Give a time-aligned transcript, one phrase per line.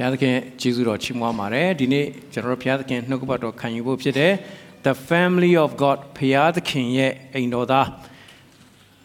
[0.00, 4.32] ဘုရားသခင်ကျေးဇူးတော်ချီးမွမ်းပါတယ်ဒီနေ့ကျွန်တော်တို့ဘုရားသခင်နှုတ်ကပတ်တော်ခံယူဖို့ဖြစ်တယ်
[4.86, 7.88] The family of God ဘုရားသခင်ရဲ့အိမ်တော်သား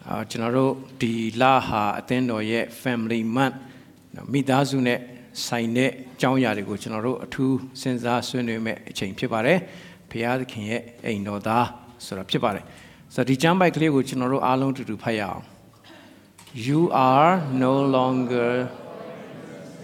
[0.08, 3.56] အာကျွန်တော်တို့ဒီလဟာအသင်းတော်ရဲ့ family month
[4.32, 4.98] မိသားစုနဲ့
[5.46, 9.58] ဆိုင်တဲ့အကြောင်းအရာတွေကိုကျွန်တော်တို့အထူးစဉ်းစားဆွေးနွေးမဲ့အချိန်ဖြစ်ပါတယ်
[10.10, 11.66] ဘုရားသခင်ရဲ့အိမ်တော်သား
[12.06, 12.64] ဆိုတာဖြစ်ပါတယ်
[13.14, 15.42] ဆိုတော့ဒီကျမ်းပိုက်ကလေးကိုကျွန်တော်တို့အားလုံးတူတူဖတ်ရအောင်
[16.66, 16.80] You
[17.12, 17.32] are
[17.64, 18.50] no longer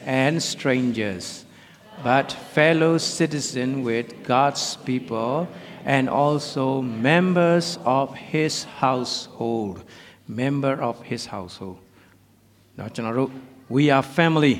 [0.07, 1.45] and strangers,
[2.03, 5.49] but fellow citizen with God's people
[5.85, 9.85] and also members of his household.
[10.29, 11.79] Member of his household.
[12.79, 13.31] နော်ကျွန်တော်တို့
[13.75, 14.55] we are family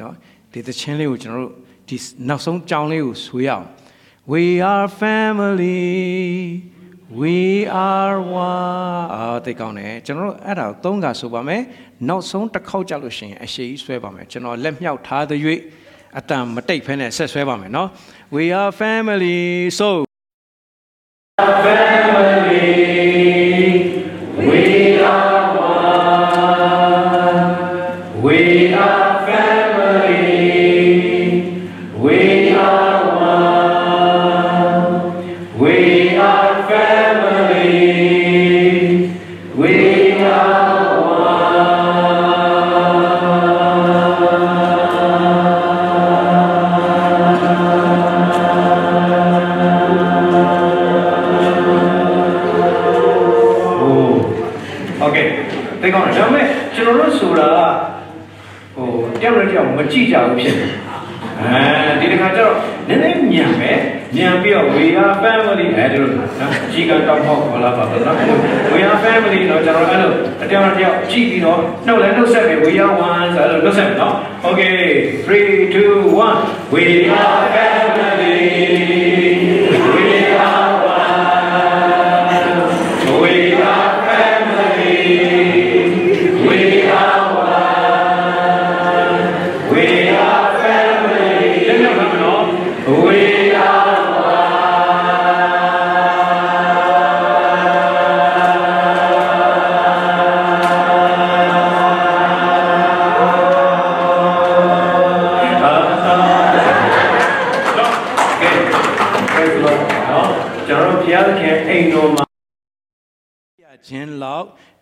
[0.00, 0.12] နော်
[0.52, 1.54] ဒီသချင်းလေးကိုကျွန်တော်တို့
[1.88, 1.96] ဒီ
[2.28, 3.66] နောက်ဆုံးကြောင်းလေးကိုဆွေးရအောင်
[4.32, 5.80] we are family
[7.18, 11.62] we are one အာသိကောင်းတယ်ကျွန်တော်တို့အဲ့ဒါသုံးကဆိုပါမယ်
[12.08, 15.60] နောက်ဆုံးတစ်ခေါက်ကြလို့ရှိရင်အရှိကြီးဆွဲပါမယ်ကျွန်တော်လက်မြောက်ထားသရွေ့
[16.18, 17.88] အတန်မတိတ်ဖဲနဲ့ဆက်ဆွဲပါမယ်နော်
[18.34, 19.38] we are family
[19.78, 19.88] so
[21.64, 21.99] family
[55.10, 55.16] one.
[55.16, 55.60] Okay.
[55.82, 57.48] သိကောင်းတယ်ဒါပေမဲ့ကျွန်တော်တို့ဆိုတာ
[58.74, 58.88] ဟို
[59.20, 60.70] တယောက်နဲ့တယောက်မကြည့်ကြဘူးဖြစ်တယ်
[61.38, 62.54] အဲဒီတစ်ခါကျတော့
[62.88, 63.72] နည်းနည်းညံပဲ
[64.16, 68.16] ညံပြီးတော့ we are family အဲဒီလိုနော်ကြီးကတောက်ပေါက်ခေါ်လာပါတော့နော်
[68.72, 74.14] we are family တော့ကျွန်တော်အဲ့လိုအတယောက်နဲ့တယောက်ကြည့်ပြီးတော့နှုတ်လဲနှုတ်ဆက်ပြီး we are one ဆိုတော့နှုတ်ဆက်မယ်နော်
[74.46, 74.78] okay
[75.26, 76.84] 3 2 1 we
[77.18, 78.99] are family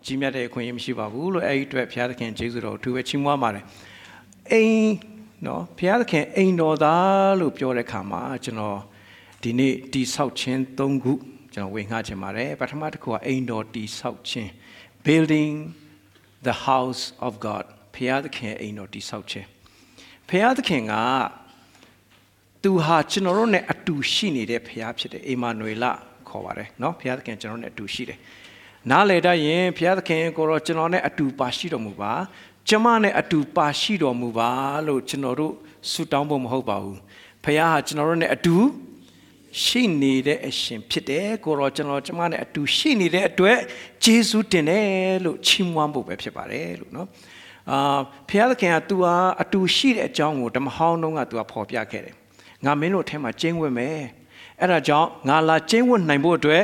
[0.09, 3.63] ကြီးမြတ်တဲ့အခွင့်အရေးမရှိပါဘူးလို့အဲဒီအတွက်ဘုရားသခင်ကျေးဇူးတော်အထူးပဲချီးမွမ်းပါတယ်
[4.51, 4.89] အိမ်
[5.45, 8.79] နော်ဘုရားသခင်အိမ်တော်သားလို့ပြောတဲ့ခါမှာကျွန်တော်
[9.43, 11.13] ဒီနေ့တိဆောက်ခြင်း၃ခု
[11.53, 14.49] ကျွန်တော်ဝေငှခြင်းပါတယ်ပထမတစ်ခုကအိမ်တော်တိဆောက်ခြင်း
[15.05, 15.53] building
[16.47, 17.65] the house of god
[17.95, 19.47] ဘုရားသခင်အိမ်တော်တိဆောက်ခြင်း
[20.29, 20.93] ဘုရားသခင်က
[22.63, 25.85] သူဟာကျွန်တော်တို့နဲ့အတူရှိနေတဲ့ဘုရားဖြစ်တယ်အေမာနွေလ
[26.29, 28.19] ခေါ်ပါတယ်နော်ဘုရားသခင်ကျွန်တော်တို့နဲ့အတူရှိတယ်
[28.87, 32.11] နားလေတတ်ရင်ဘုရားသခင်ကိုတော့ကျွန်တော်နဲ့အတူပါရှိတော်မူပါ
[32.67, 34.49] ကျမနဲ့အတူပါရှိတော်မူပါ
[34.87, 35.53] လို့ကျွန်တော်တို့
[35.91, 36.99] ဆုတောင်းဖို့မဟုတ်ပါဘူး
[37.43, 38.57] ဘုရားဟာကျွန်တော်တို့နဲ့အတူ
[39.63, 43.57] ရှိနေတဲ့အရှင်ဖြစ်တယ်ကိုတော့ကျွန်တော်ကျမနဲ့အတူရှိနေတဲ့အတွက်
[44.03, 44.87] ယေရှုတင်တယ်
[45.25, 47.07] လို့ချီးမွမ်းဖို့ပဲဖြစ်ပါတယ်လို့နော်
[47.71, 52.15] အာဘုရားသခင်က तू ဟာအတူရှိတဲ့အကြောင်းကိုဓမ္မဟောင်းတုန်းက तू ကဖော်ပြခဲ့တယ်
[52.65, 53.99] ငါမင်းတို့အထက်မှာကျင်းဝတ်မယ်
[54.59, 56.63] အဲ့ဒါကြောင့်ငါလာကျင်းဝတ်နိုင်ဖို့အတွက်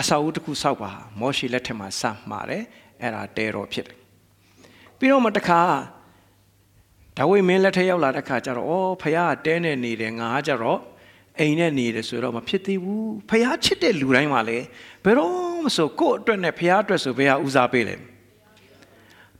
[0.00, 0.90] အစာအုပ်တစ်ခုစောက်ပါ
[1.20, 2.64] မောရှိလက်ထက်မှာစမှာတယ်
[3.00, 3.96] အဲ့ဒါတဲတော်ဖြစ်တယ်
[4.98, 5.60] ပြီးတော့မှတစ်ခါ
[7.16, 10.80] ဒါဝိမင်းလက်ထက်ရောက်လာတဲ့ခါကျတော့ဩဖះကတဲနေနေတယ်ငါကကျတော့
[11.40, 14.58] အိမ်နဲ့နေတယ်ဆိုတော့မဖြစ်သေးဘူးဖះချစ်တဲ့လူတိုင်းမှာလေ
[15.04, 15.32] ဘယ်တော့
[15.64, 17.94] မဆိုကိုယ့်အတွက်နဲ့ဖះအတွက်ဆိုဘယ်ဟာဦးစားပေးလဲ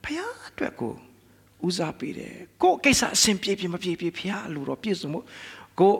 [0.03, 0.19] ဖះ
[0.49, 0.93] အတွက်ကို
[1.67, 5.19] ဦးစားပေးတယ်ကိုယ့်ကိစ္စအဆင်ပြေပြေမပြေပြေဖះအလိုတော့ပြည့်စုံမှု
[5.79, 5.93] ကို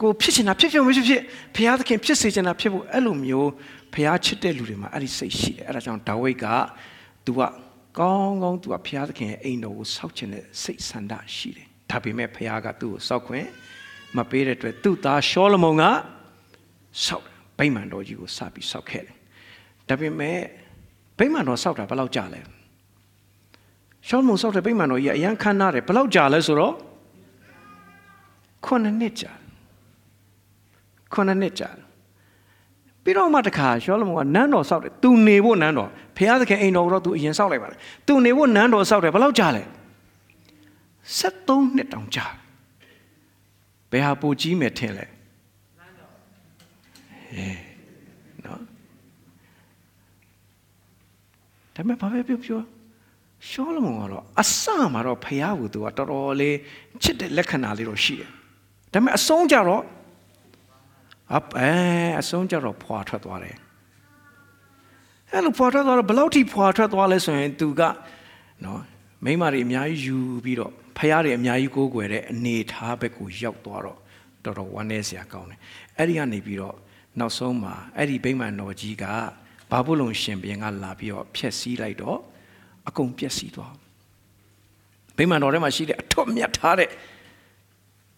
[0.00, 1.22] ကိုဖြစ်ချင်တာဖြစ်ဖြစ်မဖြစ်ဖြစ်
[1.56, 3.50] ဖះသခင်ဖြစ်စေချင်တာဖြစ်ဖို့အဲ့လိုမျိုး
[3.94, 6.46] ဖះချစ်တဲ့လူတွေမှာအဲ့ဒီစိတ်ရှိတယ်အဲ့ဒါကြောင့်ဒါဝိဒ်က
[7.26, 7.40] तू က
[7.98, 13.46] ကောင်းကောင်း तू ကဖះသခင်ရဲ့အိမ်တော်ကိုစောက်ချင်တဲ့စိတ်ဆန္ဒရှိတယ်ဒါပေမဲ့ဖះကသူ့ကိုစောက်ခွင့်
[14.16, 15.84] မပေးတဲ့အတွက်သူ့သားရှောလမုန်က
[17.04, 17.24] စောက်
[17.58, 19.14] ဗိမာန်တော်ကြီးကိုစပြီးစောက်ခဲ့တယ်
[19.88, 20.38] ဒါပေမဲ့
[21.18, 22.40] ဗိမာန်တော်စောက်တာဘယ်လောက်ကြာလဲ
[24.08, 26.74] ရှောလမုန်စောက်တဲ့ဗိမာန်တော်ကြီးကအရန်ခမ်းနားတယ်ဘယ်လောက်ကြာလဲဆိုတော့
[28.64, 29.32] ခုနှစ်နှစ်ကြာ
[31.12, 31.68] ခုနှစ်နှစ်ကြာ
[33.04, 39.62] ပြီးတော့မှတခါရှောလမုန်ကနန်းတော်ဆောက်တယ်သူနေဖို့နန်းတော်ဘုရားသခင်အိမ်တော်ကိုတော့သူအရင်ဆောက်လိုက်ပါလေသူနေဖို့နန်းတော်ဆောက်တယ်ဘယ်လောက်ကြာလဲ
[41.18, 42.26] 73နှစ်တောင်ကြာ
[43.90, 45.06] ဘယ်ဟာပိုကြီးမယ်ထင်လဲ
[47.34, 47.58] အေး
[48.44, 48.60] နော်
[51.74, 52.60] ဒါပေမဲ့ဘာပဲပြောပြော
[53.48, 54.62] ရှောလမုန်ကတော့အစ
[54.92, 56.56] မှာတော့ဖယားကိုသူကတော်တော်လေး
[57.02, 58.30] ချစ်တဲ့လက္ခဏာလေးတော့ရှိတယ်
[58.92, 59.82] ဒါပေမဲ့အဆုံးကြတော့
[61.32, 61.72] အပအဲ
[62.20, 63.56] အဆုံးကြတော့ဖွာထွက်သွားတယ်
[65.30, 67.82] အဲ့လိုဖွာထွက်သွားတော့ဘယ်လောက်ထိဖွာထွက်သွားလဲဆိုရင်သူက
[68.64, 68.80] နော်
[69.24, 73.98] မိမတွေအများကြီးယူပြီးတော့ဖယားတွေအများကြီးကိုးကွယ်တဲ့အနေထားဘက်ကိုရောက်သွားတော့
[74.44, 75.58] တော်တော်ဝမ်းနည်းစရာကောင်းတယ်
[75.96, 76.76] အဲ့ဒီကနေပြီးတော့
[77.18, 79.04] နောက်ဆုံးမှာအဲ့ဒီဗိမာန်တော်ကြီးက
[79.70, 82.18] ဘာဘူးလုံရှင်ဘုရင်ကလာပြီးတော့ဖျက်ဆီးလိုက်တော့
[82.88, 83.72] အကုန်ပျက်စီးသွား
[85.16, 86.90] ဗိမာန်တော်ထဲမှာရှိတဲ့အထွတ်မြတ်ထားတဲ့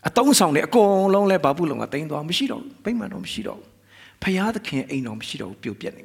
[0.07, 3.67] အတုံးဆောင်တွေအကုန်လုံးလဲဘာဘူးလုံကတိမ့်သွားမရှိတော့ဘူးဗိမာန်တော်မရှိတော့ဘူး
[4.23, 6.03] ဖယားသခင်အိမ်တော်မရှိတော့ဘူးပြိုပြက်နေ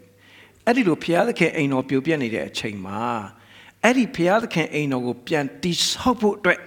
[0.64, 3.00] အဲ့ဒီလိုဖယားသခင်အိမ်တော်ပြိုပြက်နေတဲ့အချိန်မှာ
[3.82, 6.58] အဲ့ဒီဖယားသခင်အိမ်တော်ကိုပြန်တိဆောက်ဖို့အတွက်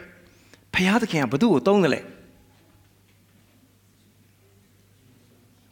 [0.74, 2.02] ဖယားသခင်ကဘသူ့ကိုသုံးတယ်လဲ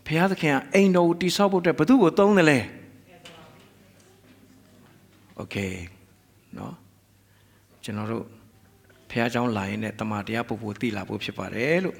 [0.08, 2.60] ဖယားသခင်ကအိမ်တော်ကိုတိဆောက်ဖို့အတွက်ဘသူ့ကိုသုံးတယ်လဲ
[5.36, 5.56] โอเค
[6.56, 6.74] เนาะ
[7.84, 8.26] ကျွန်တော်တို့
[9.12, 11.96] ဖះเจ้าလာရင်နဲ့တမန်တရားပို့ဖို့တည်လာဖို့ဖြစ်ပါတယ်လို့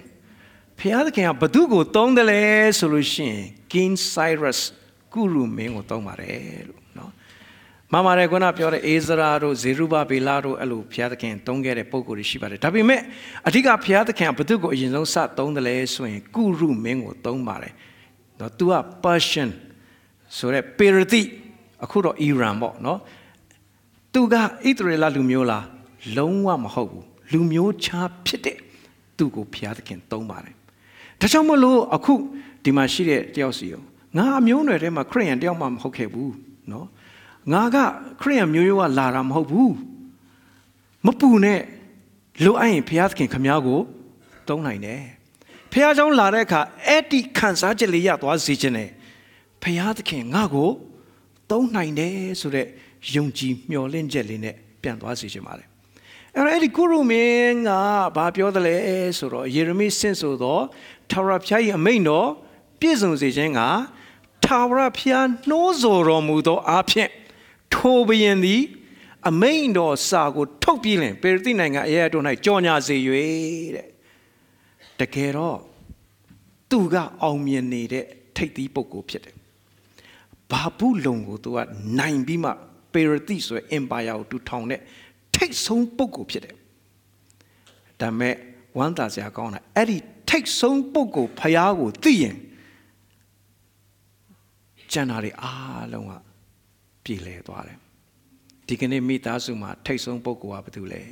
[0.80, 2.42] ဖះသခင်ကဘသူကိုသုံးတယ်လဲ
[2.78, 3.44] ဆိုလို့ရှိရင်
[3.74, 4.60] King Cyrus
[5.14, 7.10] ကုရုမင်းကိုသုံးပါတယ်လို့เนาะ
[7.94, 13.02] မမရဲခုနပြောတဲ့အေဇရာတို့ဇေရုဘဗေလတို့အဲ့လိုဘုရားသခင်သုံးခဲ့တဲ့ပုံကိုယ်တွေရှိပါတယ်ဒါပေမဲ့
[13.48, 17.74] အဓိကဘုရားသခင်ကဘသူကိုအရင်ဆုံးစသုံးတယ်လဲဆိုရင်ကုရုမင်းကိုသုံးပါတယ်
[18.40, 19.50] နော် तू က Persian
[20.38, 21.22] ဆိုတဲ့ပေရတိ
[21.84, 23.00] အခုတော့ Iran ပေါ့နော်
[24.14, 24.40] သူကဣ
[24.78, 25.66] သရေလလူမျိုးလား
[26.18, 28.58] လုံးဝမဟုတ်ဘူးလူမျိုးခြားဖြစ်တဲ့
[29.18, 30.56] သူ့ကိုဘုရားသခင်သုံးပါတယ်
[31.20, 32.14] ဒါကြောင့်မလို့အခု
[32.64, 33.82] ဒီမှာရှိတဲ့တယောက်စီရော
[34.18, 36.34] ငါအမျိုးနွယ်ထဲမှာခရိယန်တယောက်မှမဟုတ်ခဲ့ဘူး
[36.72, 36.88] နော်
[37.54, 37.78] ငါက
[38.22, 39.74] ခရိယန်မျိုးရိုးကလာတာမဟုတ်ဘူး
[41.06, 41.62] မပူနဲ့
[42.44, 43.80] လိုအပ်ရင်ဘုရားသခင်ခမ ्या ကို
[44.48, 45.02] သုံးနိုင်တယ်
[45.72, 48.90] ဖះเจ้าလာတဲ့အခါအဲ့ဒီခံစားချက်လေးရသွားစေခြင်းနဲ့
[49.62, 50.70] ဖះသခင်ငါ့ကို
[51.52, 52.68] သုံးနိုင်တယ်ဆိုတဲ့
[53.16, 55.68] ယုံကြည်မျှော်လင့်ချက်လေးနဲ့ပြန်သွားစေခြင်းပါတယ်
[56.37, 57.71] အဲ့တော့အဲ့ဒီကုရုမင်းက
[58.17, 58.77] ဘာပြောသလဲ
[59.19, 60.65] ဆိုတော့ယေရမိဆင့်ဆိုတော့
[61.11, 62.29] ထာဝရဘုရား၏အမိန့်တော်
[62.81, 63.61] ပြည့်စုံစေခြင်းက
[64.45, 67.11] ထာဝရဘုရားနှိုးဆော်တော်မူသောအားဖြင့်
[67.75, 68.63] ထိုဘယင်သည်
[69.29, 72.97] အမိန့်တော်စာကို ထုတ်ပြီးလင်ပေရတိနိုင်ငံအရာတို့၌ကြော်ညာစေ၍
[73.77, 73.89] တဲ့
[75.01, 75.59] တကယ်တော့
[76.71, 78.07] သူကအောင်မြင်နေတဲ့
[78.37, 79.37] ထိပ်သီးပုဂ္ဂိုလ်ဖြစ်တယ်
[80.51, 81.59] ဘာဘူးလုံကိုသူက
[81.99, 82.51] နိုင်ပြီးမှ
[82.93, 84.81] ပေရတိဆိုတဲ့ empire ကိုတူထောင်တဲ့
[85.35, 86.57] ထိတ်ဆုံးပုဂ္ဂိုလ်ဖြစ်တယ်
[88.01, 88.35] ဒါမဲ့
[88.79, 89.97] ဝမ်းသာစရာကောင်းတာအဲ့ဒီ
[90.29, 92.37] ထိတ်ဆုံးပုဂ္ဂိုလ်ဖျားကိုသိရင်
[94.93, 96.13] ကျန်တာတွေအားလုံးက
[97.05, 97.79] ပြည်လဲသွားတယ်
[98.67, 101.03] ဒီကနေ့မိသားစုမှာထိတ်ဆုံးပုဂ္ဂိုလ်ကဘာတူလဲ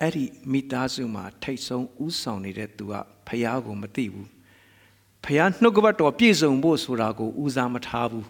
[0.00, 2.94] အဲ့ဒီမိသားစုမှာထိတ်ဆုံးဥဆောင်နေတဲ့သူက
[3.28, 4.28] ဖျားကိုမသိဘူး
[5.24, 8.26] ဖျားနှုတ်ကပတ်တော်ပြည့်စုံဖို့ဆိုတာကိုဦးစားမထားဘူး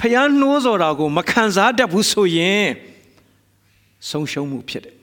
[0.00, 2.66] ဖျားနှိုးစော်တာကိုမခံစားတတ်ဘူးဆိုရင်
[4.09, 4.95] ဆုံးရှုံးမှုဖြစ်တယ်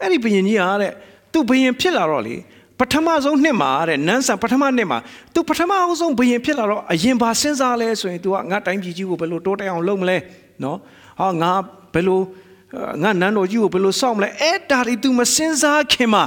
[0.00, 0.92] အဲ့ဒီဘုရင်ကြီးဟာတဲ့
[1.32, 2.36] သူဘုရင်ဖြစ်လာတော့လေ
[2.80, 4.98] ပထမဆုံးနှစ်မှာတဲ့နန်းဆန်ပထမနှစ်မှာ
[5.34, 10.16] तू ပထမအဆုံးဘုရင်ဖြစ်လာတော့အရင်ပါစဉ်းစားလဲဆိုရင် तू ကငါတိုင်းပြည်ကြီးကိုဘယ်လိုတိုးတက်အောင်လုပ်မလဲ
[10.62, 10.78] နော်
[11.20, 11.52] ဟာငါ
[11.94, 12.20] ဘယ်လို
[13.02, 16.24] ငါနန်းတော်ကြီးကိုဘယ်လိုစောင့်မလဲအဲ့ဒါတွေ तू မစဉ်းစားခင်မှာ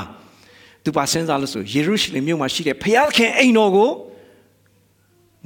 [0.84, 3.90] तू ပါစဉ်းစားလို့ဆိုယေရုရှလင်မြို့မှာရှိတဲ့ဘုရားခင်အိမ်တော်ကို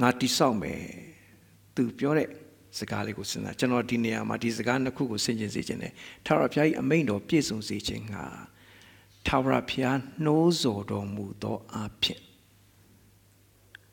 [0.01, 0.81] ငါတိဆောက်မယ်
[1.75, 2.27] तू ပြောတဲ့
[2.77, 5.93] စကားလေးကိုစဉ်းစားကျွန်တော်ဒီနေရာမှာဒီစကားနှစ်ခုကိုဆင်ခြင်စေခြင်းနဲ့
[6.25, 8.25] ထာဝရဘုရား၏အမိန့်တော်ပြည့်စုံစေခြင်းဟာ
[9.27, 12.21] ထာဝရဘုရားနှိုးဆော်တော်မူသောအဖြစ်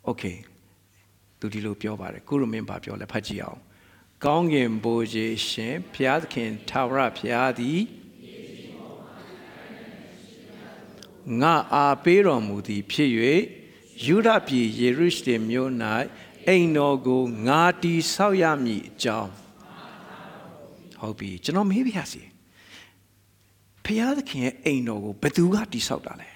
[0.04, 0.22] โอเค
[1.38, 3.60] သူဒီလိုပြောပါတယ်ကုရမင်းဘာပြောလဲဖတ်ကြည့်အောင်
[4.24, 7.80] ကောင်းကင်ဘိုးကြီးရှင်ဘုရားသခင်ထာဝရဘုရားသည်
[11.40, 13.10] ငါအားပေးတော်မူသည်ဖြစ်၍
[14.04, 15.72] ယူဒပြည်ယေရုရှလင်မြို့၌
[16.47, 19.31] အိမ်တော်ကိုငါတီဆောက်ရမည်အကြောင်း
[21.01, 22.21] ဟုတ်ပြီကျွန်တော်မေးပြရစီ
[23.85, 26.29] ဖျားသခင်ရဲ့အိမ်တော်ကိုဘယ်သူကတီဆောက်တာလဲ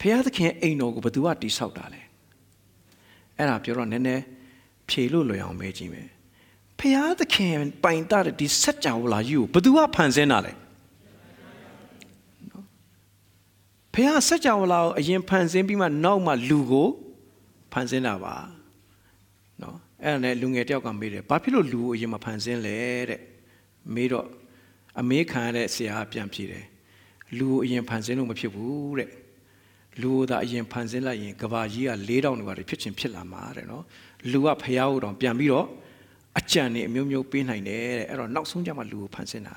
[0.00, 2.02] ဖျားသခင်ရဲ့အိမ်တော်ကိုဘယ်သူကတီဆောက်တာလဲ
[3.36, 4.22] အဲ့ဒါပြောတော့နည်းနည်း
[4.88, 6.08] ဖြေလို့လွယ်အောင်မေးကြည့်မယ်
[6.78, 10.52] ဖျားသခင်ပိုင်တတဲ့ဒီစัจ java လာကြီးကိုဘယ်သူကဖန်ဆင်းတာလဲ
[13.94, 16.88] ဖះစัจ java လာကိုအရင်ဖန်ဆင်းပြီးမှနောက်မှလူကို
[17.72, 18.34] ဖန်ဆင်းတာပါ
[19.62, 22.78] နော်အဲ့ဒါနဲ့လူငယ်တယောက်ကမေးတယ်ဘာဖြစ်လို့လူကိုအရင်မဖန်ဆင်းလဲ
[23.10, 23.20] တဲ့
[23.94, 24.26] မေးတော့
[25.00, 26.64] အမေးခံရတဲ့ဆရာကပြန်ဖြေတယ်
[27.38, 29.10] လူကိုအရင်ဖန်ဆင်းလို့မဖြစ်ဘူးတဲ့
[30.00, 33.84] လူကိုသာအရင်ဖန်ဆင်းလိုက်ရင်ကဘာကြီးက၄တောင်နေပါတယ်ဖြစ်ချင်းဖြစ်လာမှာတဲ့နော်
[34.32, 35.66] လူကဖះကိုတော့ပြန်ပြီးတော့
[36.38, 39.54] အကြံနေအမျိုးမျိုးပေးနိုင်တယ်တဲ့အဲ့တော့နောက်ဆုံးကျမှလူကိုဖန်ဆင်းတာ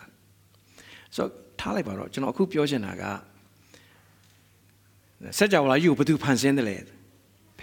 [1.15, 3.03] ဆိုတော့ထားလိုက်ပါတော့ကျွန်တော်အခုပြောချင်တာက
[5.38, 6.77] စัจ java လာယူဘယ်သူဖန်ဆင်းတယ်လဲ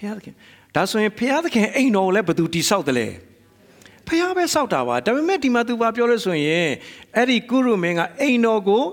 [0.02, 0.34] ဖះသခင်
[0.76, 3.08] ဒါဆိုရင်ဖះသခင်အိမ်တော်ကိုလည်းဘယ်သူတိဆောက်တယ်လဲ
[4.06, 6.68] ဖះပဲစောက်တာပါဒါပေမဲ့ဒီမှာသူဘာပြောလဲဆိုရင်
[7.16, 8.84] အဲ့ဒီကုရုမင်းကအိမ်တော်ကို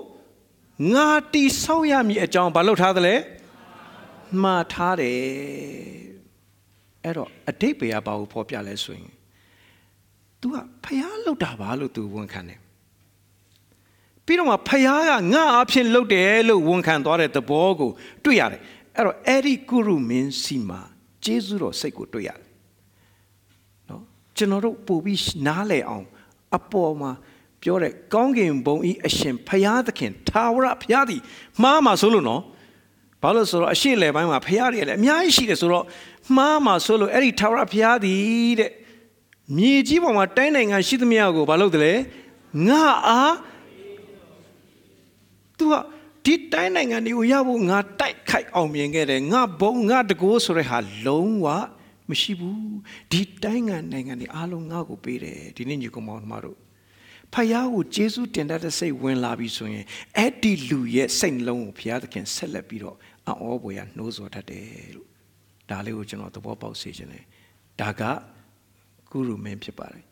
[0.94, 3.14] ငါတီဆောက်ရမည်အကြောင်းဘာလုပ်ထားသလဲ
[4.42, 5.18] မှားထားတယ်
[7.04, 9.10] အဲ့တော့အတိတ်ပဲကဘာကိုဖော်ပြလဲဆိုရင်
[10.40, 12.58] तू ကဖះလောက်တာပါလို့ तू ဝန်ခံတယ်
[14.24, 17.90] ပြီးတော့မှဖះကငါအဖြစ်လုပ်တယ်လို့ဝန်ခံသွားတဲ့သဘောကို
[18.24, 18.62] တွေ့ရတယ်
[18.96, 20.80] အဲ့တော့အဲ့ဒီကုရုမင်းစီမှာ
[21.24, 22.46] ဂျေဇုတော်စိတ်ကိုတွေ့ရတယ်
[23.88, 24.02] နော်
[24.36, 26.06] ကျွန်တော်တို့ပို့ပြီးနားလည်အောင်
[26.56, 27.10] အပေါ်မှာ
[27.62, 31.20] ပြောတဲ့ကောင်းကင်ဘုံဤအရှင်ဖရာသခင်သာဝရဖရာသည်
[31.62, 32.42] မှားမှာဆိုလို့နော်
[33.22, 35.84] ဘာလို့ဆိုတော့အရှိလေပိုင်းမှာဖရာတွေလည်းအများကြီးရှိတယ်ဆိုတော့
[36.36, 38.70] မှားမှာဆိုလို့အဲ့ဒီသာဝရဖရာသည်တဲ့
[39.56, 41.92] မြေကြီးပေါ်မှာတိုင်းနိုင်ငံရှိသမျှကိုဘာလို့တလဲ
[42.68, 43.34] ငါအား
[45.58, 45.74] तू က
[46.24, 51.46] ဒီတိုင်းနိုင်ငံတွေကိုရဖို့ငါတိုက်ခိုက်အောင်မြင်ခဲ့တယ်ငါဘုံငါတကိုးဆိုတဲ့ဟာလုံးဝ
[52.10, 52.74] မရှိဘူး
[53.12, 56.58] ဒီတိုင်းငံနိုင်ငံတွေအားလုံးငါ့ကိုပေးတယ်ဒီနေ့ညီကောင်မောင်တို့တို့
[57.34, 59.84] ဖယားကိုဂျေစုတင်တတ်တဲ့စိတ်ဝင်လာပြီဆိုရင်
[60.16, 62.96] အဲ့ဒီလူရဲ့စိတ်နှလုံးကိုဘုရားသခင်ဆက်လက်ပြီးတော့
[63.28, 65.08] အော်ဘွယ်ရနှိုးဆော်တတ်တယ်လို့
[65.70, 67.24] ဒါလေးကိုကျွန်တော်သဘောပေါက်စေချင်တယ်
[67.80, 68.02] ဒါက
[69.10, 70.04] ကုရုမင်းဖြစ်ပါတယ်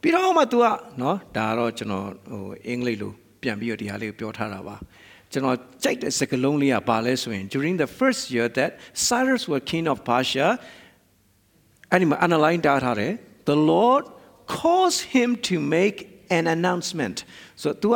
[0.00, 0.66] ပြီးတော့မှ तू က
[1.00, 4.76] နော်ဒါကတော့ကျွန်တော်ဟိုအင်္ဂလိပ်လိုပြန်ပြီးတော့ဒီဟာလေးကိုပြောထားတာပါ
[5.31, 8.71] ကျွန်တော်ကြိုက်တဲ့စကားလုံးလေးကဘာလဲဆိုရင် during the first year that
[9.07, 10.47] Cyrus was king of Persia
[11.91, 13.13] အဲ့ဒီမှာ underline တားထားတယ်
[13.49, 14.03] the lord
[14.59, 15.97] caused him to make
[16.37, 17.17] an announcement
[17.61, 17.95] so သူက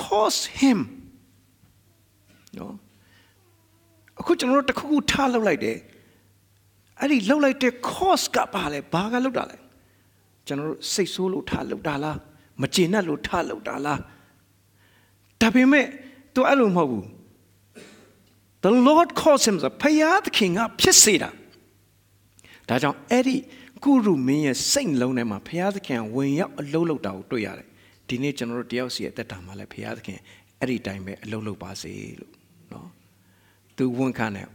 [0.00, 0.78] cause him
[2.58, 2.74] နော်
[4.20, 5.78] အခုကျွန်တော်တို့တစ်ခုခုထားလောက်လိုက်တယ်
[7.00, 9.56] အဲ့ဒီလောက်လိုက်တဲ့ cause ကပါလဲဘာကလောက်တာလဲ
[10.46, 12.18] ကျွန်တော်တို့စိတ်ဆိုးလို့ထားလောက်တာလား
[12.60, 14.00] မကျေနပ်လို့ထားလောက်တာလား
[15.41, 15.85] ဒါပေမဲ့
[16.33, 17.05] သူအဲ့လိုမဟုတ်ဘူး
[18.65, 21.29] the lord calls him ဆိုဖယားသခင်ကဖြစ်စေတာ
[22.69, 23.35] ဒါကြောင့်အဲ့ဒီ
[23.83, 27.67] ကုရုမင်းရဲ့စိတ်နှလုံးထဲမှာဘုရားသခင်ဝင်ရောက်အလုံးလုံးတာကိုတွေ့ရတယ်
[28.07, 30.19] ဒီနေ့ကျွန်တော်တို့တယောက်စီရဲ့အသက်တာမှာလည်းဘုရားသခင်
[30.61, 32.33] အဲ့ဒီတိုင်းပဲအလုံးလုံးပါစေလို့
[32.73, 32.89] နော်
[33.77, 34.47] သူဝန်ခံတယ်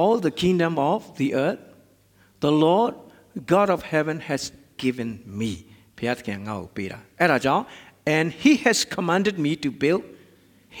[0.00, 1.62] all the kingdom of the earth
[2.46, 2.92] the lord
[3.52, 4.42] god of heaven has
[4.82, 5.52] given me
[5.98, 7.64] ဘုရားသခင်ငါ့ကိုပေးတာအဲ့ဒါကြောင့်
[8.16, 10.02] and he has commanded me to build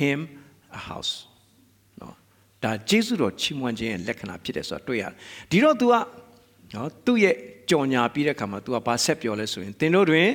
[0.00, 0.18] him
[0.78, 1.12] a house
[2.00, 2.14] နော်
[2.62, 5.14] ဒါဂျေဇုတော်ချီးမွမ်းခြင်းရဲ့လက္ခဏာဖြစ်တယ်ဆိုတာတွေ့ရတယ်
[5.50, 5.94] ဒီတော့ तू က
[6.74, 7.34] နော်သူ့ရဲ့
[7.70, 10.28] ကြော်ညာပြီးတဲ့ခါမှာ तू ကဘာဆက်ပြောလဲဆိုရင်သင်တို့တွင်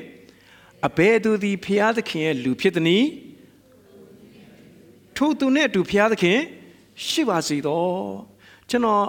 [0.88, 3.00] အဘယ်သူသည်ဖျားသခင်ရဲ့လူဖြစ်သည်နီ
[5.18, 6.40] ထို့သူနဲ့အတူဖျားသခင်
[7.08, 7.88] ရှိပါစေတော့
[8.70, 9.04] ကျွန်တော်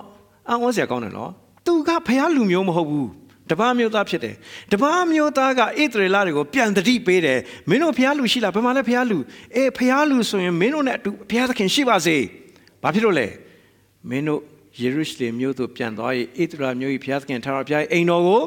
[0.49, 1.31] အံ့ဩစရာကောင်းတယ်နော်
[1.67, 3.11] သူကဖျားလူမျိုးမဟုတ်ဘူး
[3.51, 4.35] တပားမျိုးသားဖြစ်တယ်
[4.73, 9.19] တပားမျိုးသားကဣသရေလတွေကိုပြန်တတိပေးတယ်မင်းတို့ဖျားလူရှိလားဘယ်မှာလဲဖျားလူ
[9.57, 12.17] အေးဖျားလူဆိုရင်မင်းတို့နဲ့အတူဖျားသခင်ရှိပါစေ
[12.83, 13.27] ဘာဖြစ်လို့လဲ
[14.11, 14.41] မင်းတို့
[14.81, 18.43] ယေရုရှလင်မြို့သို့ပြန်သွား၍ဣသရေလမြို့၏ဘုရားသခင်ထာဝရဘုရား၏အိမ်တော်ကို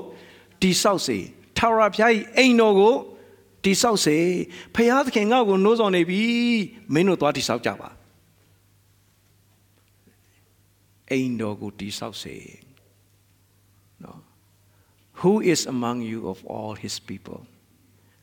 [0.62, 1.18] တိဆောက်စေ
[1.58, 2.94] ထာဝရဘုရား၏အိမ်တော်ကို
[3.63, 4.18] တိဆောက်စေ
[4.75, 6.24] ဘုရားသခင်ငါ့ကိုနှိုးဆော်နေပြီ
[6.94, 7.89] မင်းတို့သွားတိဆောက်ကြပါ
[11.12, 12.66] အိမ်တော်ကိုတိဆောက်စေနော်
[15.23, 17.47] Who is among you of all his people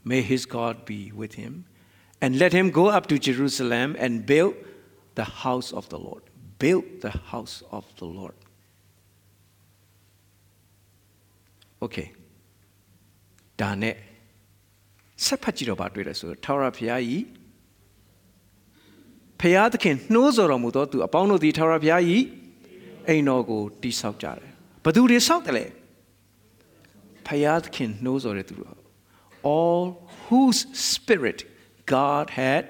[0.03, 1.65] may his God be with him
[2.21, 4.55] and let him go up to Jerusalem and build
[5.15, 6.23] the house of the Lord
[6.59, 8.37] built the house of the Lord.
[11.85, 12.07] Okay.
[13.61, 13.95] ဒါနဲ့
[15.25, 17.23] ဆက်ဖတ်ကြည့်တော့ပါတွေ့တယ်ဆိုတော့ထာဝရဘုရားကြီး
[19.39, 22.23] ဘုရားသခင်နှိုးဆော်တော်မူသောသူအပေါင်းတို့သည်ထာဝရဘုရားကြီး
[23.07, 24.51] အိမ်တော်ကိုတိဆောက်ကြတယ်
[24.85, 25.65] ဘသူတွေဆောက်တယ်လဲ
[27.26, 28.56] ဘုရားသခင်နှိုးဆော်တဲ့သူ
[29.54, 29.84] all
[30.26, 30.60] whose
[30.92, 31.38] spirit
[31.94, 32.64] God had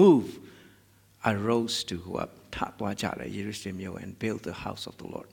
[0.00, 0.34] moved
[1.30, 5.30] arose to go up ထသွားကြတယ်ယေရုရှလင်မြို့ and build the house of the Lord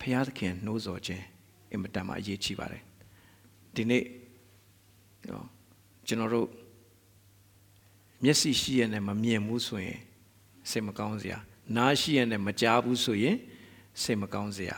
[0.00, 1.24] ဖျားသခင်နှိုးဆော်ခြင်း
[1.72, 2.82] အင်မတန်မှအရေးကြီးပါတယ်
[3.74, 4.04] ဒီနေ့
[5.28, 5.46] နော်
[6.06, 6.48] ကျွန်တော်တို့
[8.24, 10.00] မျက်စိရှိရနဲ့မမြင်ဘူးဆိုရင်
[10.70, 11.38] စိတ်မကောင်းစရာ
[11.76, 13.36] နားရှိရနဲ့မကြားဘူးဆိုရင်
[14.02, 14.76] စိတ်မကောင်းစရာ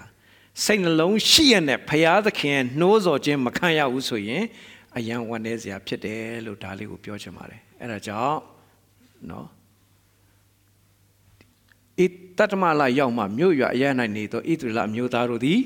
[0.65, 4.45] စိတ်နှလုံးရှိရနဲ့ဖျားသခင်နှိုးဆော်ခြင်းမခံရဘူးဆိုရင်
[4.97, 8.39] အယံဝမ်းနေစရာဖြစ်တယ်လို့ဒါလေးကိုပြောချင်ပါတယ်အဲ့ဒါကြောင့်
[9.31, 9.47] နော်
[11.99, 12.05] ဣ
[12.39, 13.85] တတမလရောက်မှမြို့ရွာအရ၌
[14.17, 15.61] နေသောဣသရေလမျိုးသားတို့သည်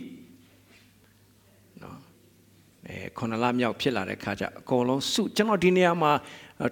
[1.83, 1.99] နော်
[2.87, 6.13] အဲခုနလမြောက်ဖြစ်လာတဲ့ခါကျအကုန်လုံးစုကျွန်တော်ဒီနေရာမှာ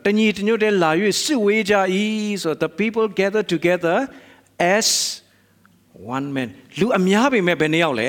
[0.05, 0.91] တညီတညွတ်တဲ့လာ၍
[1.23, 1.75] စုဝေးကြ၏
[2.43, 3.99] ဆို the people gather together
[4.77, 4.89] as
[6.17, 8.03] one man လူအများပေမဲ့ဘယ်နှယောက်လ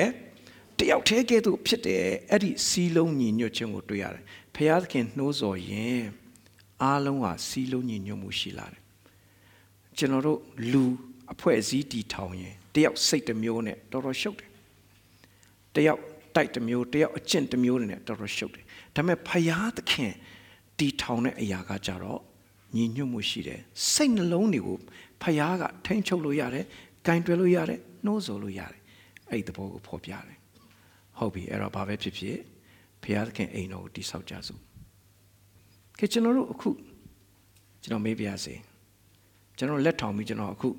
[0.78, 4.22] တယောက်တည်းကဲ့သို့ဖြစ်တယ်အဲ့ဒီစီးလုံးညီညွတ်ခြင်းကိုတွေ့ရတယ်
[4.54, 6.02] ဖျားသခင်နှိုးဆော်ရင်
[6.82, 8.82] အားလုံးဟာစီးလုံးညီညွတ်မှုရှိလာတယ်
[9.98, 10.38] ကျွန်တော်တို့
[10.72, 10.84] လူ
[11.32, 14.50] အဖွဲ့အစည်းတည်ထောင်ရင်တယောက်စိတ်တစ်မျိုးနဲ့တော်တော်ရှုပ်တယ်
[15.76, 16.00] တယောက်
[16.34, 20.12] တိုက်တစ်မျိုးတယောက်အကျင့်တစ်မျိုးနဲ့တော်တော်ရှုပ်တယ်ဒါပေမဲ့ဖယားသခင်
[20.78, 22.20] တီထောင်တဲ့အရာကကြတော့
[22.76, 23.60] ညီညွတ်မှုရှိတယ်
[23.92, 24.78] စိတ်နှလုံးတွေကို
[25.22, 26.66] ဖယားကထိန်းချုပ်လို့ရတယ်
[27.05, 28.81] ဂင်တွယ်လို့ရတယ်နှိုးဆော်လို့ရတယ်
[29.29, 30.37] အဲ့ဒီသဘောကိုဖော်ပြတယ်
[31.17, 32.37] ဟုတ်ပြီအဲ့တော့ဘာပဲဖြစ်ဖြစ်
[33.03, 34.61] ဖယားသခင်အိမ်တော်ကိုတိဆောက်ကြစို့
[35.99, 36.69] ကဲကျွန်တော်တို့အခု
[37.83, 38.55] ကျွန်တော်မေးပြရစေ
[39.57, 40.69] ကျွန်တော်လက်ထောင်ပြီးကျွန်တော်အခု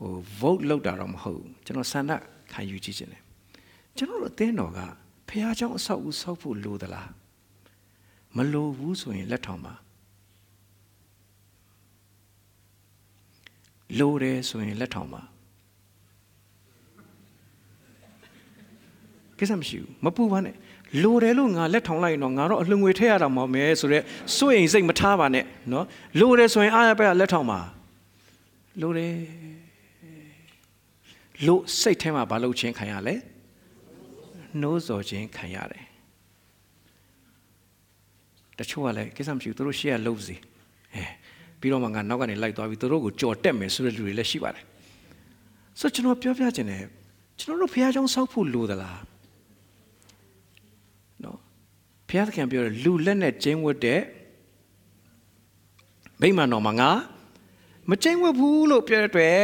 [0.00, 2.12] ဟို vote လုပ်တာတော့မဟုတ်ဘူးကျွန်တော်ဆန္ဒ
[2.52, 3.22] ခံယူကြည့်ခြင်းတယ်
[3.96, 4.80] ကျွန်တော်တို့အသင်းတော်က
[5.28, 7.10] ဖះเจ้าအဆောက်အဦဆောက်ဖို့လိုသလား
[8.36, 9.74] မလိုဘူးဆိုရင်လက်ထောင်ပါ
[13.98, 15.22] လိုတယ်ဆိုရင်လက်ထောင်ပါ
[19.40, 20.54] ကိစ္စမရှိဘူးမပူပါနဲ့
[21.02, 24.04] လိုတယ်လို့ငါလက်ထောင်လိုက်ရင်တော့ငါတော့အလှငွေထည့်ရတာမဟုတ်မဲဆိုတော့
[24.36, 25.84] စိုးရင်စိတ်မထားပါနဲ့နော်
[26.20, 27.60] လိုတယ်ဆိုရင်အားရပဲလက်ထောင်ပါ
[28.80, 29.12] လိုတယ်
[31.46, 33.14] လို့စိတ်ထဲမှာမလုပ်ချင်းခံရလဲ
[34.60, 35.84] နှိုးဆော်ခြင်းခံရတယ်
[38.58, 40.36] တချို့ကလည်းကိစ္စမရှိဘူးသူတို့ရှေ့ကလှုပ်စီ
[40.94, 41.04] အဲ
[41.60, 44.64] ပြီးတော့မှငါနောက်ကနေလိုက်သွားပြီးသူတို့ကိုကြော်တက်မယ်ဆိုတဲ့လူတွေလည်းရှိပါတယ်
[45.80, 46.84] ဆိုတော့ကျွန်တော်ပြောပြခြင်းတယ်
[47.40, 49.00] ကျွန်တော်တို့ဖះเจ้าဆောက်ဖို့လိုသလား
[52.11, 54.01] ဖះသခင်ပြောတယ်လူလက်နဲ့ကျင်းဝတ်တဲ့
[56.21, 56.91] မိမတော်မှာငါ
[57.89, 59.39] မကျင်းဝတ်ဘူးလို့ပြောတဲ့အတွက်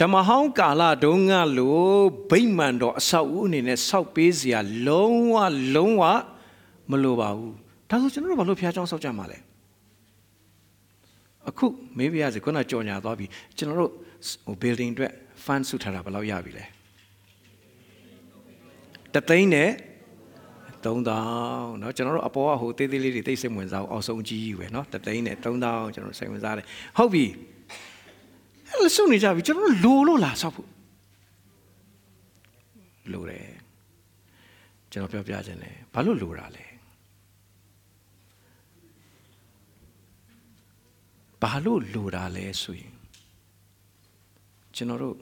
[0.00, 5.36] ဓမ္မဟောင်းကာလတုန်းကလို့ဗိမာန်တော်အဆောက်အဦအနေနဲ့ဆောက်ပေးစရာလုံးဝ
[5.74, 6.02] လုံးဝ
[6.90, 7.54] မလိုပါဘူး
[7.88, 9.38] ဒါဆိုကျွန်တော်တို့ဘာလို့ဖျားချောင်းဆောက်ကြမှာလဲ
[11.48, 11.66] အခု
[11.98, 13.26] မေးပြရစီခုနကြော်ညာသွားပြီ
[13.56, 13.92] ကျွန်တော်တို့
[14.46, 15.12] ဟို building အတွက်
[15.44, 16.64] fund စုထားတာဘယ်လောက်ရပြီလဲ
[19.14, 19.70] တသိန်းနဲ့
[20.83, 25.45] 3000เนาะကျွန်တော်တို့အပေါ်ကဟိုသေးသေးလေးတွေသိစိတ်ဝင်စားအောင်အောင်ဆုံးကြီးကြီးပဲเนาะတသိန်းနဲ့3000
[25.93, 26.65] ကျွန်တော်စိတ်ဝင်စားတယ်
[26.97, 27.25] ဟုတ်ပြီ
[28.67, 30.69] အဲ့လိုစုနေကြပြီကျွန်တော်တို့လိုလို့လားဆောက်ဖို့
[33.13, 33.47] လိုတယ်
[34.91, 36.65] ကျွန်တော်ပြောပြခြင်းတယ်ဘာလို့လိုတာလဲ
[41.41, 42.93] ဘာလို့လိုတာလဲဆိုရင်
[44.75, 45.15] ကျွန်တော်တို့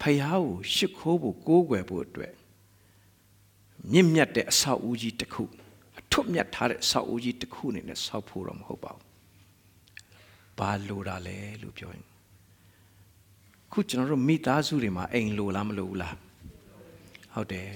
[0.00, 2.32] ဖယားကိုရှ िख ိုးဖို့ကိုးကွယ်ဖို့အတွက်
[3.91, 5.43] မြင့်မြတ်တဲ့အဆောက်အဦကြီးတစ်ခု
[5.99, 9.03] အထွတ်မြတ်ထားတဲ့အဆောက်အဦကြီးတစ်ခုအနေနဲ့ဆောက်ဖို့တော့မဟုတ်ပါဘူး
[10.59, 12.05] ဘာလိုတာလဲလို့ပြောရင်
[13.71, 16.15] ခုကျွန်တော်တို့မိသားစုတွေမှာအိမ်လိုလားမလိုဘူးလား
[17.33, 17.67] ဟုတ်တယ်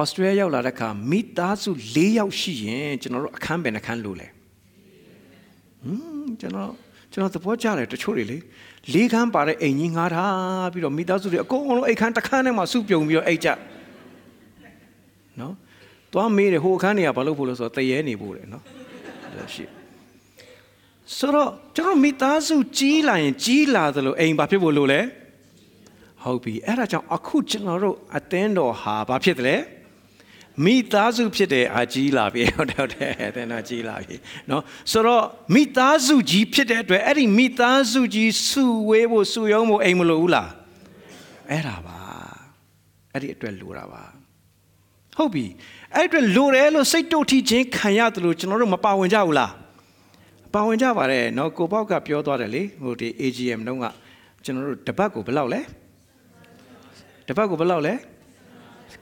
[0.00, 4.28] ဩစတြေးလျရောက်လာတဲ့အခါမိသားစု၄ယောက်ရှိရင်ကျွန်တော်တို့အခန်းပဲနှခန်းလိုလဲ
[5.84, 6.70] ဟွန်းကျွန်တော်
[7.12, 8.38] ကျွန်တော်သဘောကျတယ်တချို့တွေလေ
[8.92, 13.48] လေးခန်းပါတဲ့အိမ်ကြီးငှားထားပြီးတော့မိသားစုတွေအကုန်လုံးအိမ်ခန်းတစ်ခန်းထဲမှာစုပြုံပြီးတော့အိတ်ကြ
[15.39, 15.53] နော်
[16.13, 18.63] သွားမေးတယ်ဟိုအခန်းတွေကဘာလို့ဖို့လို့ဆိုတော့တရေနေဖို့တယ်နော်
[19.35, 19.65] ဒါရှိ
[21.17, 25.01] ဆိုတော့ကျွန်တော်မိသားစုကြီးလာရင်ကြီးလာသလိုအိမ်ဘာဖြစ်ဖို့လို့လဲ
[26.23, 29.57] ဟုတ်ပြီအဲ့ဒါကြောင့်အခုကျွန်တော်တို့အသင်းတော်ဟာဘာဖြစ်တယ်လဲ
[30.65, 34.15] မိသားစုဖြစ်တယ်အာကြီးလာပြီဟုတ်တယ်ဟုတ်တယ်အသင်းတော်ကြီးလာပြီ
[34.47, 35.23] เนาะဆိုတော့
[35.55, 40.49] မိသားစုကြီးဖြစ်တဲ့အတွက်အဲ့ဒီမိသားစုကြီးစုဝေးဖို့စုယုံဖို့အိမ်မလိုဘူးလား
[41.49, 41.99] အဲ့ဒါပါ
[43.13, 44.03] အဲ့ဒီအတွက်လိုတာပါ
[45.17, 45.45] ဟုတ်ပြီ
[45.95, 49.51] အဲ့အတွက်လိုတယ်လို့စိတ်တို့ထိချင်းခံရတယ်လို့ကျွန်တော်တို့မပါဝင်ကြဘူးလား
[50.53, 53.85] ပါဝင်ကြပါတယ်เนาะကိုပေါက်ကပြောသွားတယ်လေဟိုဒီ AGM တုန်းက
[54.43, 55.61] ကျွန်တော်တို့တပတ်ကိုဘယ်လောက်လဲ
[57.27, 57.93] တပတ်ကိုဘယ်လောက်လဲ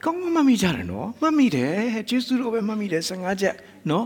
[0.04, 1.74] ကောင်းမှတ်မိကြတယ်နော်မှတ်မိတယ်
[2.08, 3.54] ကျေးဇူးတော်ပဲမှတ်မိတယ်15ချက်
[3.90, 4.04] နော်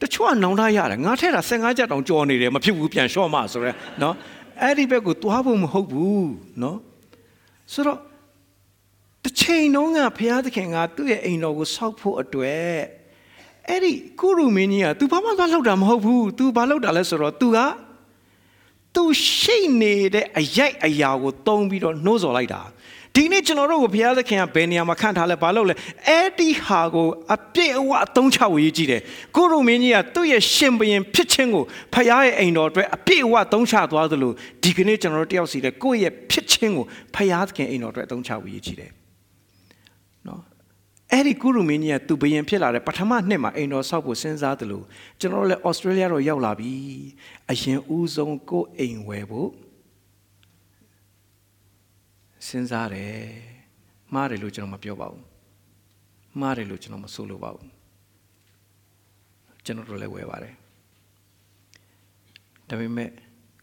[0.00, 3.70] တချို့ကနောင်တရတယ်ငါထဲတာ15ချက်တောင်ကြော်နေတယ်မဖြစ်ဘူးပြန်လျှော့မှဆိုရဲ
[4.02, 4.14] နော်
[4.62, 6.30] အဲ့ဒီဘက်ကိုသွားဖို့မဟုတ်ဘူး
[6.62, 6.78] နော်
[7.72, 7.98] ဆိုတော့
[9.24, 12.76] တစ်ချိန်လုံးကဘုရားသခင်ကသူ့ရဲ့အိမ်တော်ကိုဆောက်ဖို့အတွက်
[13.68, 17.58] အဲ့ဒီကုရုမင်းကြီးက तू ဘာမှသွားလောက်တာမဟုတ်ဘူး तू ဘာလောက်တာလဲဆိုတော့ तू က
[18.94, 19.02] तू
[19.36, 22.62] ရှိနေတဲ့အရိုက်အရာကိုတုံးပြီးတော့နှိုးဆော်လိုက်တာ
[23.14, 25.74] ဒီနေ့ကျွန်တော်တို့ကိုဘုရားသခင်ကဘယ်နေရာမှာခန့်ထားလဲဘာလို့လဲ
[26.08, 29.02] အဲ့ဒီဟာကိုအပြည့်အဝအသုံးချဝေးကြည့်တယ်
[29.36, 34.32] ကိုရုမင်းကြီးကသူ့ရဲ့ရှင်ဘရင်ဖြစ်ခြင်းကိုဖခင်ရဲ့အိမ်တော်အတွက်အပြည့်အဝသုံးချသွားသလို
[34.62, 36.84] ဒီကနေ့ကျွန်တော်တို့တယောက်စီတဲ့ကိုယ့်ရဲ့ဖြစ်ခြင်းကို
[37.14, 39.00] ဖခင်သခင်အိမ်တော်အတွက်အသုံးချဝေးကြည့်တယ်နော်
[41.15, 44.81] အဲ့ဒီကုရုမင်းကြီးကသူဘယင်ဖြစ်လာတဲ့ပထမနှစ်မှာအိမ်တော်ဆောက်ဖို့စဉ်းစားသလို
[45.19, 46.73] ကျွန်တော်တို့လည်းဩစတြေးလျတော့ရောက်လာပြီ
[47.51, 49.49] အရင်ဦးဆုံးကိုယ်အိမ်ဝယ်ဖို့
[52.47, 53.17] စဉ်းစားတယ်
[54.13, 55.23] မှားတယ်လို့ကျွန်တော်မပြောပါဘူး
[56.39, 57.67] မှားတယ်လို့ကျွန်တော်မဆိုလိုပါဘူး
[59.65, 60.53] ကျွန်တော်တို့လည်းဝယ်ပါတယ်
[62.69, 63.09] ဒါပေမဲ့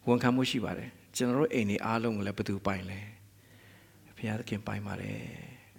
[0.09, 3.01] ဝန်ခံမှုရှိပါတယ်ကျွန်တော်တို့အိမ်တွေအားလုံးကိုလည်းဘယ်သူပိုင်လဲ
[4.17, 5.19] ဘုရားသခင်ပိုင်ပါတယ်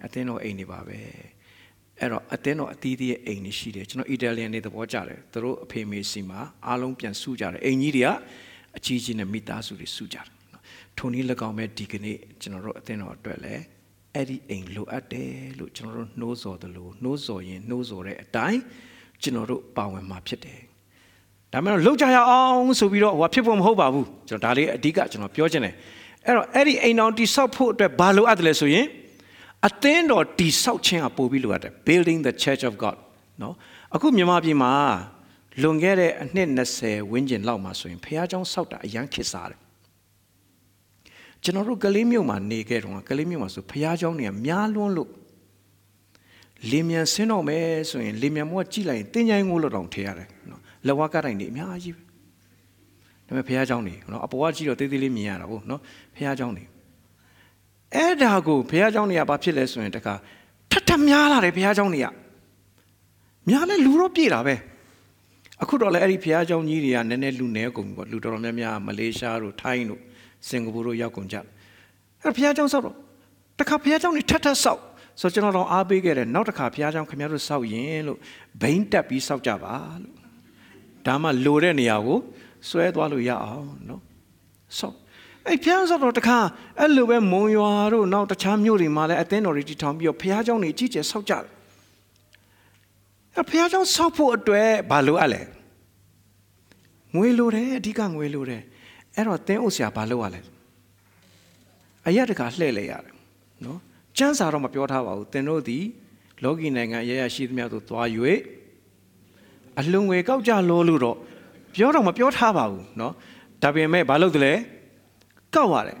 [0.04, 1.00] အတင်းတော်အိမ်တွေပါပဲ
[2.00, 8.10] အဲ့တော့အတင်းတော်အသီးသီးရဲ့အိမ်တွေရှိတယ်ကျွန်တော်အီတလီယန်တွေသဘောကျတယ်သူတို့အဖေမေစီမှာအားလုံးပြန်စုကြတယ်အိမ်ကြီးတွေက
[8.76, 10.26] အကြီးကြီးနဲ့မိသားစုတွေစုကြတယ်
[10.98, 13.62] ထိုနည်း၎င်းမဲ့ဒီကနေ့ကျွန်တော်တို့အသင်းတော်အတွက်လည်း
[14.14, 18.60] အဲ့ဒီအိမ်လိုအပ်တယ်လို့ကျွန်တော်တို့နှိုးဆော်တယ်လို့နှိုးဆော်ရင်နှိုးဆော်တဲ့အတိုင်း
[19.22, 20.60] ကျွန်တော်တို့ပါဝင်မှာဖြစ်တယ်
[21.52, 25.74] ဒါမှမဟုတ်လောက်ကြရအောင်ဆိုပြီးတော့ဟိုဖြစ်ဖို့မဟုတ်ပါဘူးကျွန်တော်ဒါလေးအဓိကကျွန်တော်ပြောချင်တယ်
[26.26, 28.86] အဲ့တော့အဲ့ဒီအိမ်တော်တိဆောက်ဖို့အတွက်ဘာလိုအပ်တယ်လဲဆိုရင်
[29.67, 32.97] အသင်းတော်တိဆောက်ခြင်းကပို့ပြီးလိုအပ်တယ် building the church of god
[33.41, 33.53] နော်
[33.95, 34.73] အခုမြန်မာပြည်မှာ
[35.61, 39.59] လွန်ခဲ့တဲ့အနှစ်20ဝန်းကျင်လောက်မှာဆိုရင်ဖះเจ้าဆောက်တာအရန်ခစ်စားတယ်
[41.43, 45.09] ကျွန်တော်တို့ကလေးမြို့မှာနေခဲ့တော့ကလေးမြို့မှာဆိုဖះเจ้าနေများလွန်းလို့
[46.69, 52.01] လင်းမြန်ဆင်းတော့မယ်ဆိုရင်လင်းမြန်မောကကြည့်လိုက်ရင်တင်းချိုင်းငိုးလို့တောင်ထည့်ရတယ်နော်လက်ဝါးကတိုင်နေအများကြီးပဲ
[53.27, 55.81] ဒါပေမဲ့ဖះเจ้าနေနော်အပေါ်ကကြည့်တော့တေးသေးလေးမြင်ရတာဟုတ်နော်
[56.15, 56.63] ဖះเจ้าနေ
[57.95, 60.13] အဲ့ဒါကိုဖះเจ้าနေကဘာဖြစ်လဲဆိုရင်တခါ
[60.71, 62.07] ထပ်ထပ်များလာတယ်ဖះเจ้าနေက
[63.49, 64.55] များလဲလူတော့ပြေတာပဲ
[65.61, 70.01] အခုတော့လည်းအဲ့ဒီဖះเจ้าကြီးတွေကနည်းနည်းလူနေကုန်ပြီပေါ့လူတော်တော်များများမလေးရှားတို့ထိုင်းတို့
[70.47, 71.35] စင်ကာပူတို့ရောက်ကုန်ကြ
[72.23, 72.95] အဲ့ဖះเจ้าဆောက်တော့
[73.59, 74.81] တခါဖះเจ้าနေထပ်ထပ်ဆောက်
[75.21, 78.19] ဆိုကျွန်တော်တော့အားပေးခဲ့တယ်နောက်တစ်ခါဖះเจ้าခင်ဗျားတို့ဆောက်ရင်လို့
[78.61, 80.15] ဘိန်းတက်ပြီးဆောက်ကြပါလို့
[81.05, 82.19] ဒါမှလိုတဲ့နေရာကို
[82.69, 84.01] ဆွဲသွားလို့ရအောင်နော်
[84.79, 84.97] ဆောက်
[85.47, 86.37] အဲ့ဖះဆောက်တော့တခါ
[86.79, 91.45] အဲ့လိုပဲမုံရွာတို့နောက်တခြားမြို့တွေမှာလည်းအသင်းတော်တွေတည်ထောင်ပြီးတော့ဖះเจ้าနေအကြီးကျယ်ဆောက်ကြတယ်
[93.35, 95.41] အဲ့ဖះเจ้าဆောက်ဖို့အတွက်ဘာလိုအပ်လဲ
[97.15, 98.61] ငွေလိုတယ်အဓိကငွေလိုတယ်
[99.15, 100.41] အဲ့တော့တင်းအုပ်ဆရာဘာလုပ်ရလဲ
[102.07, 103.13] အရက်တခါလှည့်လေရတယ်
[103.65, 103.79] နော်
[104.17, 105.83] ကျမ်းစာတော့မပြောထားပါဘူးတင်တို့သည်
[106.43, 108.07] လောကီနိုင်ငံအရရရှိသမျှသို့သွား၍
[109.79, 111.17] အလွန်ငွေကောက်ကြလို့လို့တော့
[111.75, 113.13] ပြောတော့မပြောထားပါဘူးเนาะ
[113.63, 114.53] ဒါပေမဲ့ဘာလုပ်တယ်လဲ
[115.56, 115.98] ကောက်ရတယ်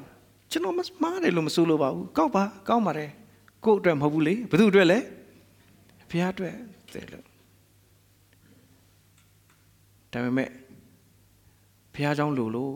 [0.50, 3.10] ကျွန်တော်မှားတယ်လို့မဆိုလိုပါဘူးကောက်ပါကောက်ပါတယ်
[3.64, 4.98] ကို့အတွက်မဟုတ်ဘူးလေဘယ်သူအတွက်လဲ
[6.10, 6.54] ဘုရားအတွက်
[6.92, 7.24] တယ်လို့
[10.12, 10.50] ဒါပေမဲ့
[11.94, 12.74] ဘုရားကြောင့်လို့လို့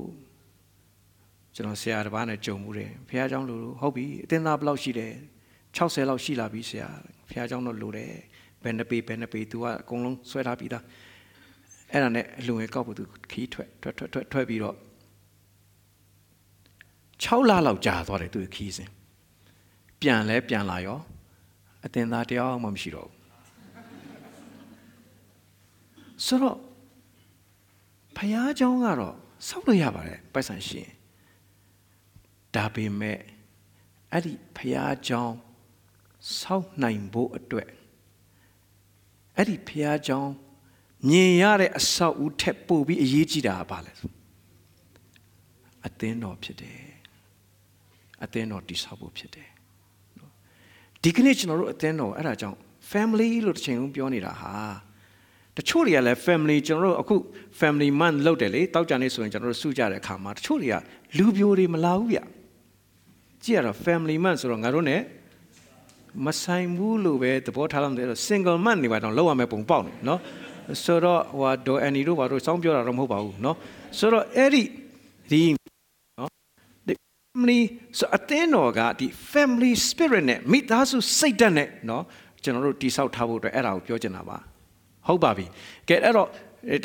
[1.54, 5.12] ကျွန်တော်ဆရာတစ်ပါးနဲ့ကြုံမှုတယ်ဘုရားကြောင့်လို့လို့ဟုတ်ပြီအတင်းသားဘယ်လောက်ရှိတယ်
[5.76, 6.88] 60လောက်ရှိလာပြီဆရာ
[7.28, 8.12] ဘုရားကြောင့်တော့လို့တယ်
[8.62, 10.84] ဘယ်နှပေဘယ်နှပေ तू ကအကုန်လုံးဆွဲထားပြီးသား
[11.90, 14.76] အဲ့ဒါနဲ့အလွန်ရေကောက်ဖို့ तू ခီးထွက်ထွက်ထွက်ထွက်ပြီးတော့
[17.23, 18.89] 6လလောက်ကြာသွားတယ်သူခီးစဉ်
[19.99, 20.99] ပြန်လဲပြန်လာရော
[21.85, 23.23] အတင်သားတရားမှမရှိတော့ဘူး
[26.25, 26.57] ဆိုတော့
[28.15, 29.15] ဖះเจ้าကတော့
[29.47, 30.91] စောက်လို့ရပါတယ်ပိုက်ဆံရှိရင်
[32.55, 33.19] ဒါပေမဲ့
[34.11, 35.23] အဲ့ဒီဖះเจ้า
[36.39, 37.69] စောက်နိုင်ဖို့အတွက်
[39.37, 40.21] အဲ့ဒီဖះเจ้า
[41.09, 43.93] မြင်ရတဲ့အဆောက်အဦထက်ပိုပြီးအရေးကြီးတာကဘာလဲ
[45.85, 46.86] အသင်းတော်ဖြစ်တယ်
[48.23, 49.49] အသင်းတော်တည်ဆောက်ဖို့ဖြစ်တယ်
[51.03, 52.57] ဒီကနေ့ကျွန်တော်တို့အသင်းတော်အဲ့ဒါကြောင့်
[52.91, 54.55] family လို့တစ်ချိန်လုံးပြောနေတာဟာ
[55.57, 57.15] တချို့တွေကလည်း family ကျွန်တော်တို့အခု
[57.59, 60.75] family month လုပ်တယ်လေတောက်ကြနေဆိုရင်ကျွန်တော်တို့စုကြတဲ့အခါမှာတချို့တွေက
[61.17, 62.19] လူပြိုတွေမလာဘူးဗျ
[63.43, 64.95] ကြည့်ရတော့ family month ဆိုတော့ငါတို့ ਨੇ
[66.25, 70.19] မဆိုင်ဘူးလို့ပဲသဘောထားလို့တယ် single month နေပါတော့လောက်ရမယ်ပုံပေါက်နေเนาะ
[70.83, 73.55] ဆိုတော့ဟိုဒေါ်အန်နီတို့ဘာတို့စောင်းပြောတာတော့မဟုတ်ပါဘူးเนาะ
[73.99, 74.63] ဆိုတော့အဲ့ဒီ
[75.31, 75.56] ဒီเนาะ
[77.37, 77.61] family
[77.99, 82.03] ဆိုအသင်းတော်ကဒီ family spirit နဲ့မိသားစုစိတ်ဓာတ်နဲ့เนาะ
[82.43, 84.37] ကျွန်တော်တို့တိဆောက်ထားဖို့အတွက်အဲ့ဒါကိုပြောချင်တာပါ
[85.07, 85.45] ဟုတ်ပါပြီ
[85.89, 86.29] ကဲအဲ့တော့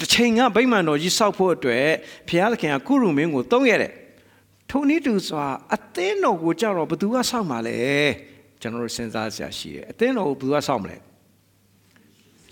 [0.01, 1.87] တစ်ချိန်ကဗိမာန်တော်ကြီးစောက်ဖို့အတွက်
[2.29, 3.93] ဘုရားသခင်ကကုရုမင်းကိုတုံးရတယ်
[4.71, 7.77] ထိုနည်းတူစွာအသင်းတော်ကိုကြောက်တော့ဘသူကစောက်မှာလဲ
[8.61, 10.97] ကျွန်တော်တို့စဉ်းစားစရာရှိတယ်အသင်းတော်ကိုဘသူကစောက်မလဲ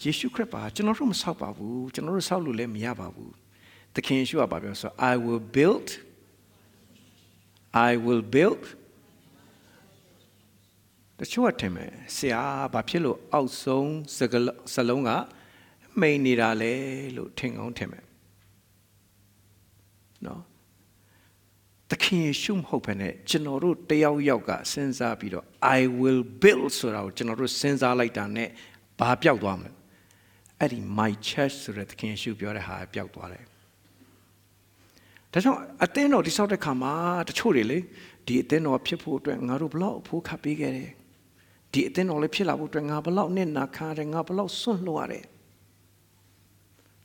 [0.03, 3.33] ယေရှုခရစ်ပါကျွန်တော်တို့မစောက်ပါဘူးကျွန်တော်တို့စောက်လို့လည်းမရပါဘူး
[3.95, 5.87] သခင်ယေရှုကပြောဆို I will build
[7.90, 8.64] I will build
[11.20, 12.42] တချို့ကထင်မယ်ဆရာ
[12.74, 14.34] ဘာဖြစ်လို့အောက်ဆုံးစက
[14.74, 15.10] စလုံးက
[16.00, 16.74] မိန်နေတာလဲ
[17.16, 18.06] လို့ထင်ကောင်းထင်မယ်
[20.26, 20.42] နော်
[21.92, 25.46] တခင်ယေရှုမဟုတ်ဘဲနဲ့ကျွန်တော်တို့တယောက်ယောက်ကစဉ်းစားပြီးတော့
[25.78, 28.50] I will build ဆိုတာကိုကျွန်တော်တို့စဉ်းစားလိုက်တာနဲ့
[29.00, 29.72] ဘာပြောက်သွားမလဲ
[30.60, 33.51] အဲ့ဒီ my church ဆိုတဲ့တခင်ယေရှုပြောတဲ့ဟာပျောက်သွားတယ်
[35.32, 36.94] ဒါကြောင့်အသင်းတော်တိဆောက်တဲ့ခါမှာ
[37.28, 37.80] တချို့တွေလေ
[38.26, 40.92] ဒီအသင်းတော်ဖြစ်ဖို့အတွက်ငါတို့ဘလောက်အဖို့ခတ်ပေးခဲ့တယ်
[41.72, 45.26] ဒီအသင်းတော်လေးဖြစ်လာဖို့အတွက်ငါဘလောက်နဲ့နာခါတယ်ငါဘလောက်စွန့်လွှတ်ရတယ်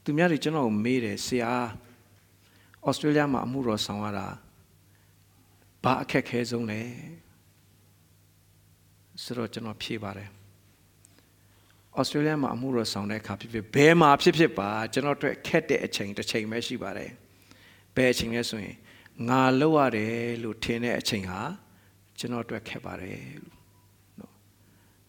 [0.04, 1.52] သူများတွေကျွန်တော်ကိုမေးတယ်ဆရာ
[2.86, 4.26] ဩစတြေးလျမှာအမှုတော်ဆောင်ရတာ
[5.84, 6.80] ဘာအခက်ခဲဆုံးလဲ
[9.22, 10.28] ဆိုတော့ကျွန်တော်ဖြေပါတယ်
[11.98, 17.10] ဩစတြေးလျမှာအမှုတော်ဆောင်တဲ့အခါဖြစ်ဖြစ်ဘယ်မှာဖြစ်ဖြစ်ပါကျွန်တော်တို့ခက်တဲ့အချိန်တစ်ချိန်ပဲရှိပါတယ်
[17.96, 18.76] ဘယ်အချိန်လဲဆိုရင်
[19.28, 21.40] ငါလောက်ရတယ်လို့ထင်တဲ့အချိန်ဟာ
[22.18, 23.54] ကျွန်တော်အတွက်ခက်ပါတယ်လို့
[24.18, 24.32] နော်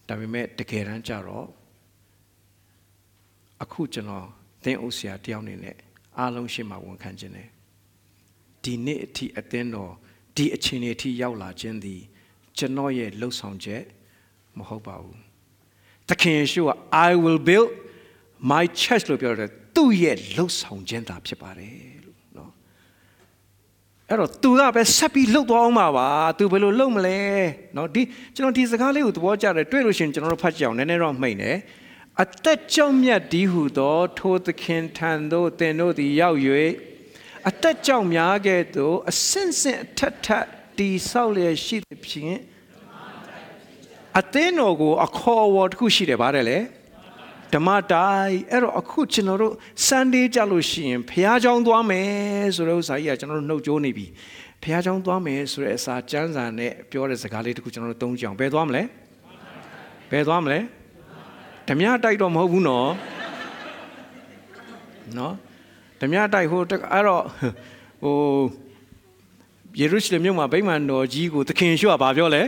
[0.08, 1.48] ဒါပေမဲ့တကယ်တမ်းကျတော့
[3.64, 4.28] အခုကျွန်တော်
[4.64, 5.76] သင်ဥဆရာတယောက်နေနဲ့
[6.18, 7.50] အားလုံးရှေ့မှာဝန်ခံခြင်းတယ်
[8.64, 9.94] ဒီနေ့အထိအသင်းတော်
[10.36, 12.02] ဒီအချိန်အထိရောက်လာခြင်းသည်
[12.58, 13.84] ကျွန်တော်ရဲ့လှုပ်ဆောင်ချက်
[14.58, 15.18] မဟုတ်ပါဘူး
[16.08, 16.70] သခင်ယေရှုက
[17.08, 17.70] I will build
[18.52, 21.87] my church လို့ပြောတယ်သူ့ရဲ့လှုပ်ဆောင်ခြင်းသာဖြစ်ပါတယ်လို့နော်
[24.10, 27.20] အဲ့တော့သူကပဲဆက်ပြီးလှုပ်သွားအောင်ပါပါသူဘယ်လိုလှုပ်မလဲ
[27.76, 28.02] နော်ဒီ
[28.36, 31.52] ကျွန်တော်ဒီစကားလေးကိုသဘောကျတယ်တွေ့လို့ရှိရင်ကျွန်တော်တို့ဖတ်ကြအောင်နည်းနည်းတော့မှိတ်နေ
[32.24, 36.38] အသက်ကြောင့်မြတ်ဒီဟုသောထိုသခင်ထံသို့သင်တို့သည်ရောက်၍
[37.50, 40.46] အသက်ကြောင့်များကဲ့သို့အဆင့်ဆင့်အထက်ထက်
[40.78, 42.38] တီဆောက်လျက်ရှိသဖြင့်
[44.20, 46.58] အသင်းတော်ကိုအခေါ်အဝေါ်တစ်ခုရှိတယ်ဗါတယ်လေ
[47.54, 49.54] ဓမ္မတိုင်းအဲ့တော့အခုကျွန်တော်တို့
[49.88, 54.06] Sunday ကြလို့ရှိရင်ဘုရားကျောင်းသွားမယ်ဆိုတဲ့ဥစ္စာကြီးကကျွန်တော်တို့နှုတ်ကြိုးနေပြီ
[54.64, 58.84] ဘုရားကျောင်းသွားမယ်ဆိုတဲ့အစာကျမ်းစာနဲ့ပြောတဲ့စကားလေးတခုကျွန်တော်တို့သုံးကြအောင်ဘယ်သွားမလဲ
[60.12, 60.60] ဘယ်သွားမလဲ
[61.68, 62.90] ဓမြတိုက်တော့မဟုတ်ဘူးနော်
[65.18, 65.34] နော်
[66.02, 66.68] ဓမြတိုက်ဟိုအဲ့
[67.08, 67.24] တော့
[68.04, 68.16] ဟို
[69.80, 72.44] ယေရုရှလင်မြို့မှာဗိမာန်တော်ကြီးကိုသခင်ရှုကဘာပြောလဲ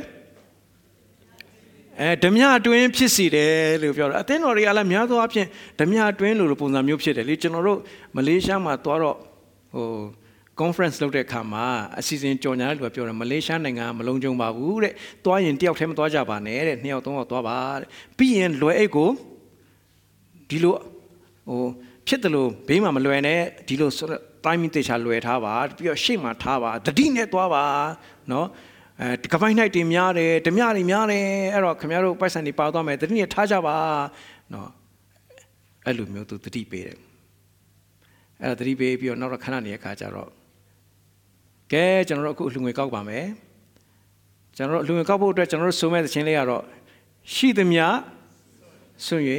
[2.01, 5.47] အဲဓမြအတွင်းဖြစ်စီတယ်လို့ပြောတော့အသင်းတော်တွေကလည်းများသောအားဖြင့်
[5.79, 7.79] ဓမြအတွင်းလို့ပုံစံမျိုးဖြစ်တယ်လေကျွန်တော်တို့
[8.15, 9.17] မလေးရှားမှာသွားတော့
[9.73, 9.87] ဟို
[10.59, 11.65] conference လုပ်တဲ့အခါမှာ
[11.99, 14.93] အစီအစဉ်ကြော်ညာတဲ့လူကပြောတယ်မလေးရှားနိုင်ငံမလုံးကြုံပါဘူးတဲ့။
[15.25, 19.09] သွားရင်တယောက်တည်းမသွားကြပါနဲ့တဲ့။နှစ်ယောက်သုံးယောက်သွားပါတဲ့။ပြီးရင်လွယ်အိတ်ကို
[20.49, 20.75] ဒီလို
[21.49, 21.63] ဟို
[22.07, 23.91] ဖြစ်တယ်လို့ဘေးမှာမလွယ်နဲ့ဒီလို
[24.45, 27.63] တိုင်းမင်းတေချာလွယ်ထားပါပြီးတော့ရှေ့မှာထားပါတတိနဲ့သွားပါ
[28.31, 28.47] နော်
[29.01, 33.75] အဲကပိုင်းနိုင်တင်များတယ်ဓမြတွေများတယ်အဲ့တော့ခင်ဗျားတို့ပိုက်ဆံတွေပါသွားမယ်တတိနဲ့ထားကြပါ
[34.53, 34.69] နော်
[35.85, 36.97] အဲ့လိုမျိုးသူတတိပေးတယ်
[38.41, 40.29] အဲ့တော့တတိပေးပြီးတော့နောက်တော့ခဏနေတဲ့အခါကျတော့
[41.73, 43.25] ကဲကျွန်တော်တို့အခုအလှငွေကောက်ပါမယ်
[44.57, 46.63] ကျွန်တော်တို့အလှငွေကောက်ဖို့အတွက်ကျွန်တော်တို့စုံမဲ့သချင်းလေးကတော့
[47.33, 47.85] ရှိသမျှ
[49.05, 49.21] ဆွံ့၍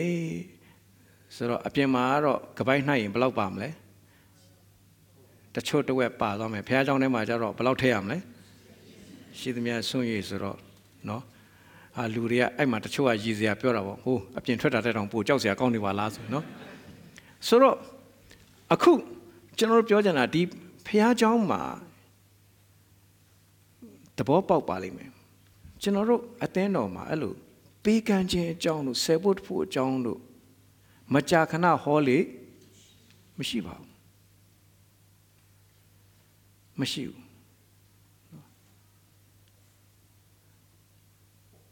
[1.36, 3.70] ဆိုတော့အပြင်မှာကတော့ကပိုက်နှိုက်ရင်ဘယ်လောက်ပါမလဲ
[5.54, 8.18] တချို့တဝက်ပါသွားမယ်ဘုရားကျောင်းထဲမှာကျတော့ဘယ်လောက်ထည့်ရမလဲ
[9.38, 10.58] ရှိသမျှဆွံ့၍ဆိုတော့
[11.08, 11.22] နော်
[11.96, 16.44] အာလူတွေကအဲ့မှာတချို့ကရည်စရာပြောတာပေါ့ဟိုအပြင်ထွက်တာတဲ့တောင်ပိုကြောက်စရာကောင်းနေပါလားဆိုနော်
[17.46, 17.76] ဆိုတော့
[18.72, 18.92] အခု
[19.58, 20.42] ကျွန်တော်တို့ပြောချင်တာဒီ
[20.86, 21.62] ဘုရားကျောင်းမှာ
[24.16, 25.10] သဘောပေါက်ပါလိမ့်မယ်
[25.82, 27.34] ကျွန်တော်တို့အသင်းတော်မှာအဲ့လို
[27.84, 30.20] ပေးကမ်းခြင်းအကြောင်းလို့ဆယ်ဖို့ဖို့အကြောင်းလို့
[31.14, 32.18] မကြာခဏဟောလေ
[33.38, 33.88] မရှိပါဘူး
[36.80, 37.29] မရှိဘူး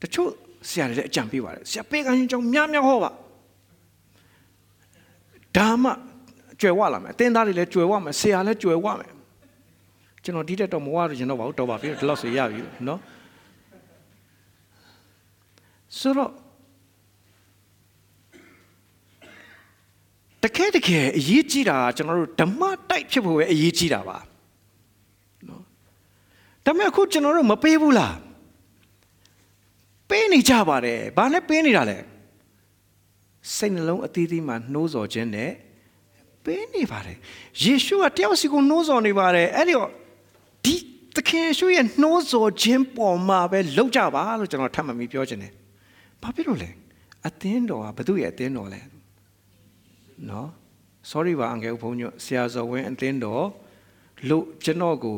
[0.03, 0.29] တချို့
[0.69, 3.11] ဆရာတွေလည်းအကြံပေးပါတယ်ဆရာပေးကမ်းခြင်းအကြောင်းများများဟောပါ
[5.57, 5.91] ဒါမှ
[6.61, 9.13] ကြွယ်ဝလာမယ်အတင်းသားတွေလည်းကြွယ်ဝမယ်ဆရာလည်းကြွယ်ဝမယ်
[10.25, 13.01] ကျွန်တော်ဒီတက်တော့မဝရကျွန်တော်ဘာလို့တော်ပါပြီဒီလောက်ဆိုရပြီနော်
[15.99, 16.31] ဆိုတော့
[20.45, 24.19] တကယ်တကယ်အရေးကြီးတာကျွန်တော်တို့ဓမ္မတိုက်ဖြစ်ဖို့ပဲအရေးကြီးတာပါ
[25.49, 25.63] နော်
[26.65, 28.15] ဒါပေမဲ့အခုကျွန်တော်တို့မပေးဘူးလား
[30.09, 31.99] ပေးနေကြပါတယ်ဘာနဲ့ပေးနေတာလဲ
[33.57, 35.51] စိတ်နှလုံးအသီးသီးမှာနှိုးဆော်ခြင်းနဲ့
[36.45, 37.17] ပေးနေပါတယ်
[37.63, 39.91] ယေရှုကတယောက်စီကိုနှိုးဆော်နေပါတယ်အဲ့ဒီတော့
[40.65, 40.75] ဒီ
[41.17, 45.53] သခင်ယေရှုရဲ့နှိုးဆော်ခြင်းပေါ်မှာပဲလောက်ကြပါလို့ကျွန်တော်ထပ်မမီပြောခြင်းတယ်
[46.23, 46.71] ဘာဖြစ်လို့လဲ
[47.27, 48.81] အသင်းတော်ကဘု து ရဲ့အသင်းတော်လဲ
[50.29, 50.49] နော်
[51.11, 53.45] sorry ပါအငယ်ဘုန်းကြီးဆရာဇော်ဝင်းအသင်းတော်
[54.29, 55.17] လို့ကျွန်တော်ကို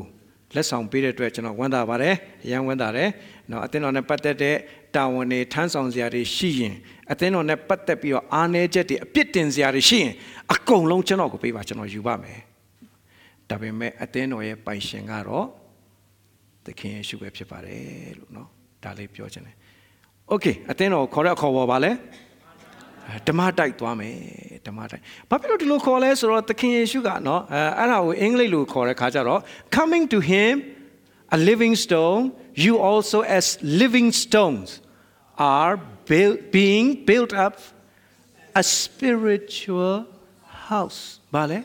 [0.54, 3.08] လက်ဆောင်ပေးတဲ့အတွက်ကျွန်တော်ဝမ်းသာပါတယ်အရန်ဝမ်းသာတယ်
[3.50, 4.56] နော်အသင်းတော်နဲ့ပတ်သက်တဲ့
[4.95, 6.75] တာဝန်တွေထမ်းဆောင်စရာတွေရှိရင်
[7.11, 10.13] အသင်းတော်နဲ့ပတ်သက်ပြီးတော့အားနည်းချက်တွေအပြစ်တင်စရာတွေရှိရင်
[10.53, 12.39] အကုန်လုံးကျွန်တော်ကိုပေးပါကျွန်တော်ယူပါမယ်
[13.49, 15.45] ဒါပေမဲ့အသင်းတော်ရဲ့ပိုင်ရှင်ကတော့
[16.65, 18.47] သခင်ယေရှုပဲဖြစ်ပါတယ်လို့နော်
[18.83, 19.55] ဒါလေးပြောချင်တယ်
[20.29, 21.91] โอเคအသင်းတော်ခေါ်ရခေါ်ပေါ်ပါလဲ
[23.27, 24.15] ဓမ္မတိုက်သွားမယ်
[24.67, 29.41] ဓမ္မတိုက်ဘာဖြစ်လို့ဒီလိုခေါ်လဲဆိုတော့သခင်ယေရှုကနော်အဲအဲ့ဒါကိုအင်္ဂလိပ်လိုခေါ်တဲ့ခါကျတော့
[29.75, 30.53] coming to him
[31.35, 32.23] a living stone
[32.54, 34.80] you also as living stones
[35.36, 37.58] are built, being built up
[38.54, 40.06] a spiritual
[40.68, 41.00] house
[41.34, 41.58] ဘာလဲ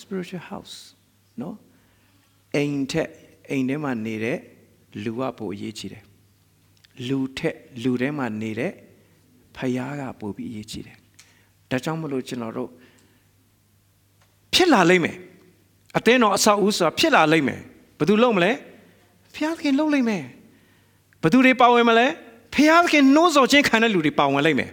[0.00, 0.76] spiritual house
[1.40, 1.56] နော်
[2.56, 3.10] အိမ်ထက်
[3.50, 4.38] အိမ်ထဲမှာနေတဲ့
[5.04, 6.04] လူကပိုအရေးကြီးတယ်
[7.08, 8.72] လူထက်လူထဲမှာနေတဲ့
[9.56, 10.96] ဖယားကပိုပြီးအရေးကြီးတယ်
[11.70, 12.70] ဒါကြောင့်မလို့ကျွန်တော်တို့
[14.54, 15.16] ဖြစ်လာလိမ့်မယ်
[15.96, 17.60] အတင်းတော်အဆောက်အဦဆိုတာဖြစ်လာလိမ့်မယ်
[17.98, 18.52] ဘယ်သူလုပ်မလဲ
[19.36, 20.24] ဖျားသခင်လုပ်လိမ့်မယ်
[21.22, 22.06] ဘယ်သူတွေပါဝင်မလဲ
[22.54, 24.70] ဖျားသခင်နှိုးဆော်ခြင်းခံတဲ့လူတွေပါဝင်လိမ့်မယ်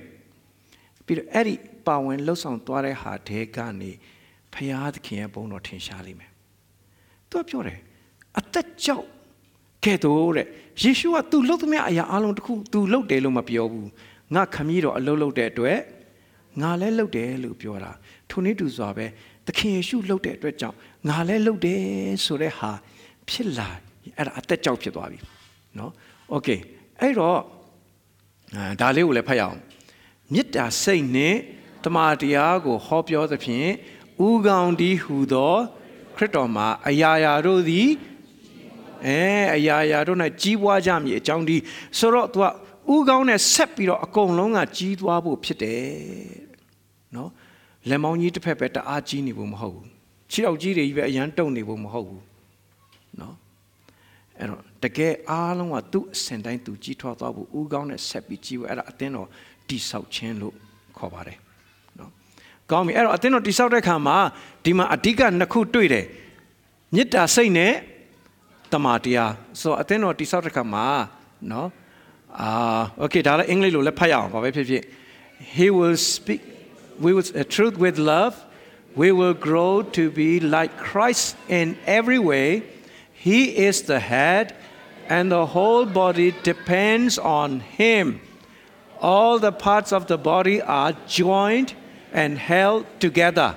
[1.05, 1.55] ပြီးတော့အဲ့ဒီ
[1.87, 3.91] ပါဝင်လှုပ်ဆောင်သွားတဲ့ဟာတဲကနေ
[4.53, 6.31] ဖျားသခင်ရဲ့ဘုန်းတော်ထင်ရှားလိမ့်မယ်
[7.29, 7.79] သူကပြောတယ်
[8.39, 9.05] အသက်ကြောက်
[9.83, 10.47] ခဲ့တော့တဲ့
[10.81, 13.89] ယေရှုက तू လှုပ်သမျှအရာအလုံးတစ်ခု तू လှုပ်တယ်လို့မပြောဘူး
[14.35, 15.79] ငါခမည်းတော်အလုပ်လုပ်တဲ့အတွက်
[16.61, 17.91] ငါလည်းလုပ်တယ်လို့ပြောတာ
[18.29, 19.05] ထိုနည်းတူစွာပဲ
[19.45, 20.77] သခင်ယေရှုလုပ်တဲ့အတွက်ကြောင့်
[21.09, 21.81] ငါလည်းလုပ်တယ်
[22.25, 22.71] ဆိုတဲ့ဟာ
[23.29, 23.69] ဖြစ်လာ
[24.16, 25.18] အဲ့ဒါအသက်ကြောက်ဖြစ်သွားပြီ
[25.78, 25.92] နော်
[26.30, 26.48] โอเค
[27.00, 27.38] အဲ့တော့
[28.54, 29.58] အာဒါလေးကိုလည်းဖတ်ရအောင်
[30.32, 31.36] မေတ္တာစိတ်နဲ့
[31.84, 33.68] တမာတရားကိုဟောပြောသဖြင့်
[34.26, 35.54] ဥကောင်းဒီဟူသော
[36.16, 37.88] ခရစ်တော်မှာအရာရာတို့သည်
[39.06, 39.20] အဲ
[39.54, 41.56] အရာရာတို့၌ကြီးပွားကြမည်အကြောင်းဒီ
[41.98, 42.44] ဆိုတော့ तू က
[42.94, 45.86] ဥကောင်းနဲ့ဆက်ပြီးတော့အကုန်လုံးကကြီးသွားဖို့ဖြစ်တယ်
[47.14, 47.30] နော်
[47.88, 49.86] လက်မောင်းကြီးတစ်ဖက်ပဲတအားကြီးနေဖို့မဟုတ်ဘူး
[50.30, 52.24] ခြေထောက်ကြီးတွေကြီးပဲအရန်တုံနေဖို့မဟုတ်ဘူး
[53.20, 53.34] နော်
[54.42, 59.28] အဲ့တော့တကယ်အားလုံးကသူ့အစဉ်တိုင်းသူကြီးထွားသွားဖို့ဥကောင်းနဲ့ဆက်ပြီးကြီးဖို့အဲ့ဒါအသင်းတော်
[59.68, 60.54] တိဆောက်ခြင်းလို့
[60.98, 61.38] ခေါ်ပါတယ်
[61.98, 62.10] နော်
[62.70, 64.18] ကောင်းပြီအဲ့တော့အသင်းတော်တိဆောက်တဲ့ခါမှာ
[64.64, 66.06] ဒီမှာအဓိကနှစ်ခုတွေ့တယ်
[66.94, 67.72] မေတ္တာစိတ်နဲ့
[68.72, 70.86] တမာတရားဆိုတော့အသင်းတော်တိဆောက်တဲ့ခါမှာ
[71.52, 71.68] နော်
[72.40, 74.82] အာโอเคဒါလည်းအင်္ဂလိပ်လိုလည်းဖတ်ရအောင်ဘာပဲဖြစ်ဖြစ်
[75.56, 76.40] he will speak
[77.04, 78.34] we will uh, truth with love
[79.00, 81.26] we will grow to be like Christ
[81.58, 81.66] in
[81.98, 82.46] every way
[83.23, 84.53] He is the head,
[85.07, 88.19] and the whole body depends on Him.
[88.99, 91.73] All the parts of the body are joined
[92.11, 93.55] and held together,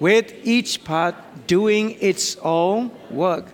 [0.00, 1.14] with each part
[1.46, 3.46] doing its own work.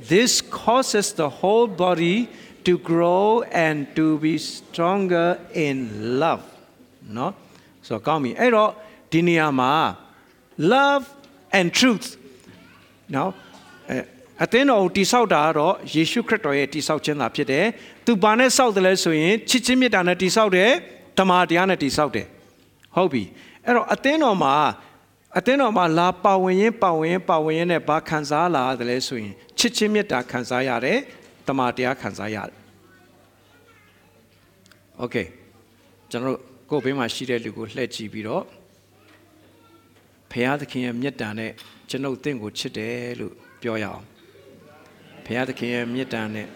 [0.00, 2.28] This causes the whole body
[2.64, 6.42] to grow and to be stronger in love
[7.08, 7.34] No,
[7.82, 7.86] so call me.
[7.86, 8.70] Aro, နော်ဆိုတော့ကောင်းပြီအဲ့တော့
[9.12, 9.72] ဒီနေရာမှာ
[10.72, 11.04] love
[11.58, 12.08] and truth
[13.16, 13.24] No.
[14.42, 17.66] အဲအသင်းတော်ကိုတိဆောက်တာကတော့ယေရှုခရစ်တော်ရဲ့တိဆောက်ခြင်းသာဖြစ်တယ်။
[18.06, 20.70] သူဘာနဲ့ဆောက်တယ်လဲဆိုရင်ချစ်ချင်းမေတ္တာနဲ့တိဆောက်တယ်။
[21.18, 22.26] တမာတရားနဲ့တိဆောက်တယ်။
[22.96, 23.22] ဟုတ်ပြီ။
[23.64, 24.54] အဲ့တော့အသင်းတော်မှာ
[25.38, 30.98] အသင်းတော်မှာလာပါဝင်ရင်ပါဝင်ရင်ပါဝင်ရင်နဲ့ဘာခံစားလာရတယ်လဲဆိုရင်ချစ်ချင်းမေတ္တာခံစားရတယ်။
[31.46, 32.56] တမာတရားခံစားရတယ်။
[35.02, 35.26] Okay
[36.10, 36.38] ကျွန်တော်တို့
[36.70, 38.44] ကိုယ်ဘေးမှာရှိတဲ့လူကိုလှည့်ကြည့်ပြီးတော့
[40.30, 41.50] ဖခင်သခင်ရဲ့မေတ္တာနဲ့
[41.90, 44.02] ကျွန်ုပ်တင့်ကိုချစ်တယ်လို့ပြောရအောင်
[45.26, 46.48] ဖခင်သခင်ရဲ့မေတ္တာနဲ့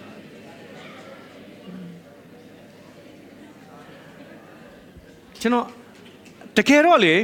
[5.40, 5.66] ကျွန်တော်
[6.58, 7.14] တကယ်တော့လေ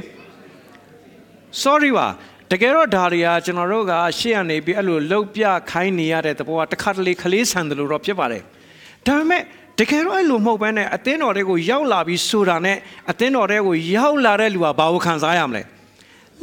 [1.62, 2.08] sorry ပါ
[2.52, 8.42] တကယ်တော့ဒါတွေကကျွန်တော်တို့ကရှေ့ကနေပြီးအဲ့လိုလှုပ်ပြခိုင်းနေရတဲ့သဘောကတစ်ခါတလေခလေးဆန်တယ်လို့တော့ဖြစ်ပါတယ်
[9.06, 9.42] ဒါပေမဲ့
[9.78, 12.76] တကယ်တော့အဲ့လိုမဟုတ်ဘဲနဲ့အသင်းတော်တွေကိုရောက်လာပြီးဆိုတာနဲ့
[13.10, 15.62] အသင်းတော်တွေကိုရောက်လာတဲ့လူကဘာကိုခံစားရမလဲ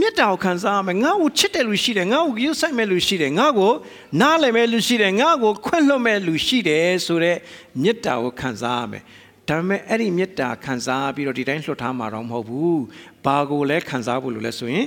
[0.01, 3.73] မေတ္တာကိုခံစားရမယ်ငါ့ကိုချစ်တဲ့လူရှိတယ်ငါ့ကိုယူဆိုင်မဲ့လူရှိတယ်ငါ့ကို
[4.21, 7.39] နားလည်မဲ့လူရှိတယ်ငါ့ကိုခွင့်လွှတ်မဲ့လူရှိတယ်ဆိုတော့
[7.83, 9.03] မေတ္တာကိုခံစားရမယ်
[9.49, 12.83] ဒါပေမဲ့အဲ့ဒီမေတ္တာခံစားပြီးတော့ဒီတိုင်းလွှတ်ထားမှာတော့မဟုတ်ဘူး
[13.25, 14.87] ဘာကိုလဲခံစားဖို့လို့လဲဆိုရင်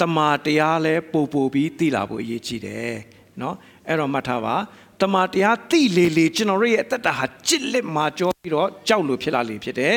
[0.00, 2.94] တမာတရားလဲပို့ပို့ပြီးသိလာဖို့အရေးကြီးတယ်
[3.38, 3.54] เนาะ
[3.88, 4.56] အဲ့တော့မှတ်ထားပါ
[5.00, 9.94] တမာတရားသိလေလေကျွန်တော်တို့ရဲ့အသက်တာဟာကြစ်လက်မှာကြောပြီးတော့ကြောက်လို့ဖြစ်လာလေဖြစ်တယ်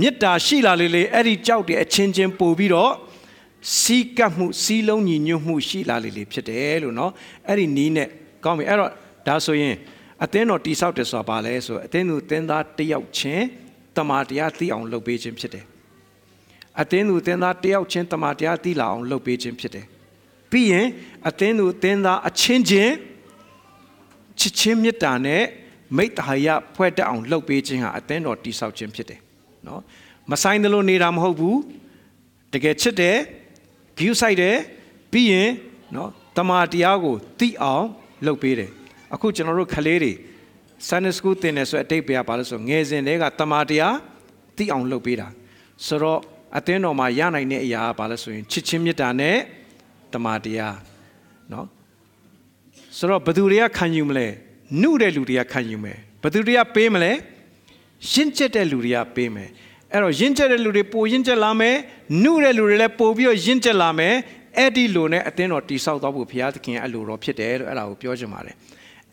[0.00, 2.92] မေတ္တာရှိလာလေလေအဲ့ဒီကြောက်တဲ့အချင်းချင်းပို့ပြီးတော့
[3.80, 7.10] စီးကပ်မှုစီးလုံးညီညွတ်မှုရှိလာလေလေဖြစ်တယ်လို့เนาะ
[7.48, 8.08] အဲ့ဒီနီးနဲ့
[8.44, 8.90] ကောင်းပြီအဲ့တော့
[9.26, 9.74] ဒါဆိုရင်
[10.24, 13.44] အသင်းတော်တိဆောက်တယ်ဆိုတာဘာလဲဆိုအသင်းသူသင်သားတယောက်ချင်း
[13.96, 15.64] တမာတရားသိအောင်လုပ်ပေးခြင်းဖြစ်တယ်
[16.80, 19.86] အသင်းသူသင်သားတယောက်ချင်းတမာတရားသိလာအောင်လုပ်ပေးခြင်းဖြစ်တယ်
[20.50, 20.86] ပြီးရင်
[21.28, 22.92] အသင်းသူသင်သားအချင်းချင်း
[24.38, 25.42] ချစ်ချင်းမေတ္တာနဲ့
[25.96, 29.20] မိတ္တာယဖွဲ့တတ်အောင်လုပ်ပေးခြင်းဟာအသင်းတော်တိဆောက်ခြင်းဖြစ်တယ်
[29.66, 29.80] နော်
[30.30, 31.58] မဆိုင်တယ်လို့နေတာမဟုတ်ဘူး
[32.52, 33.16] တကယ်ချစ်တယ်
[33.97, 34.57] ဂယူဆိုင်တယ်
[35.11, 35.49] ပြီးရင်
[35.95, 37.85] နော်တမာတရားကိုသိအောင်
[38.25, 38.71] လုပ်ပေးတယ်
[39.13, 40.13] အခုကျွန်တော်တို့ခလေးတွေ
[40.87, 43.95] Sunday School သင်တယ်ဆိုအတိတ်ပဲပါလို့ဆိုငယ်စဉ်တည်းကတမာတရား
[44.57, 45.27] သိအောင်လုပ်ပေးတာ
[45.85, 46.19] ဆိုတော့
[46.57, 49.37] အသင်းတော်မှာရနိုင်တဲ့အရာကဘာလဲဆိုရင်ချစ်ချင်းမေတ္တာနဲ့
[50.13, 50.75] တမာတရား
[51.51, 51.67] နော်
[52.97, 54.27] ဆိုတော့ဘသူတွေကခံယူမလဲ
[54.81, 57.11] နှုတဲ့လူတွေကခံယူမယ်ဘသူတွေကပေးမလဲ
[58.11, 59.49] ရှင်းချက်တဲ့လူတွေကပေးမယ်
[59.91, 61.75] အဲ့တော့ရင့်ကျက်တဲ့လူတွေပိုရင့်ကျက်လာမယ်
[62.23, 64.15] နှုတဲ့လူတွေလည်းပိုပြီးတော့ရင့်ကျက်လာမယ်
[64.57, 68.55] အဲ့ဒီလိုနဲ့အသင်းတော်တိဆောက်သွားဖို့ဘုရားသခင်အဲ့လိုတော့ဖြစ်တယ်လို့အဲ့ဒါကိုပြောချင်ပါတယ်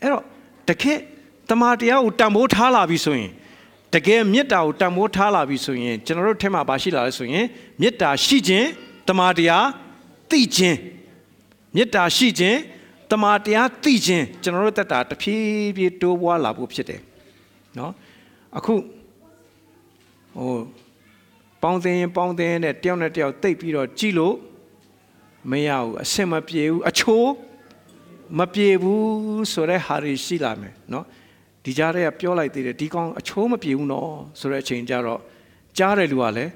[0.01, 0.23] အဲ့တော့
[0.69, 0.97] တကယ်
[1.49, 3.31] တမန်တရားကိုတန်ဖိုးထားလာပြီဆိုရင်
[3.95, 7.45] တကယ်မေတ္တာကိုတန်ဖိုးထားလာပြီဆိုရင်ကျွန်တော်တို့ထဲမှာဘာရှိလာလဲဆိုရင်
[7.81, 8.67] မေတ္တာရှိခြင်း
[9.07, 9.65] တမန်တရား
[10.29, 10.77] သိခြင်း
[11.75, 12.57] မေတ္တာရှိခြင်း
[13.11, 17.01] တမန်တရားသိခြင်းကျွန်တော်တို့တက်တာတဖြည်းဖြည်းတိုးပွားလာဖို့ဖြစ်တယ်
[17.77, 17.91] နော်
[18.57, 18.73] အခု
[20.36, 20.56] ဟို
[21.62, 24.34] ပေါင်းသင်းပေါင်းသင်းနဲ့တယောက်နဲ့တယောက်တိတ်ပြီးတော့ကြည်လို့
[25.50, 27.30] မရဘူးအဆင်မပြေဘူးအချိုး
[28.38, 31.04] မပြေဘူးဆိုတဲ့ဟာတွေရှိလာမယ်เนาะ
[31.64, 34.08] ဒီကြားထဲကပြောလိုက်သေးတယ်ဒီကောင်အချိုးမပြေဘူးเนาะ
[34.40, 35.20] ဆိုတဲ့အချိန်ကျတော့
[35.78, 36.52] ကြားတဲ့လူကလည်း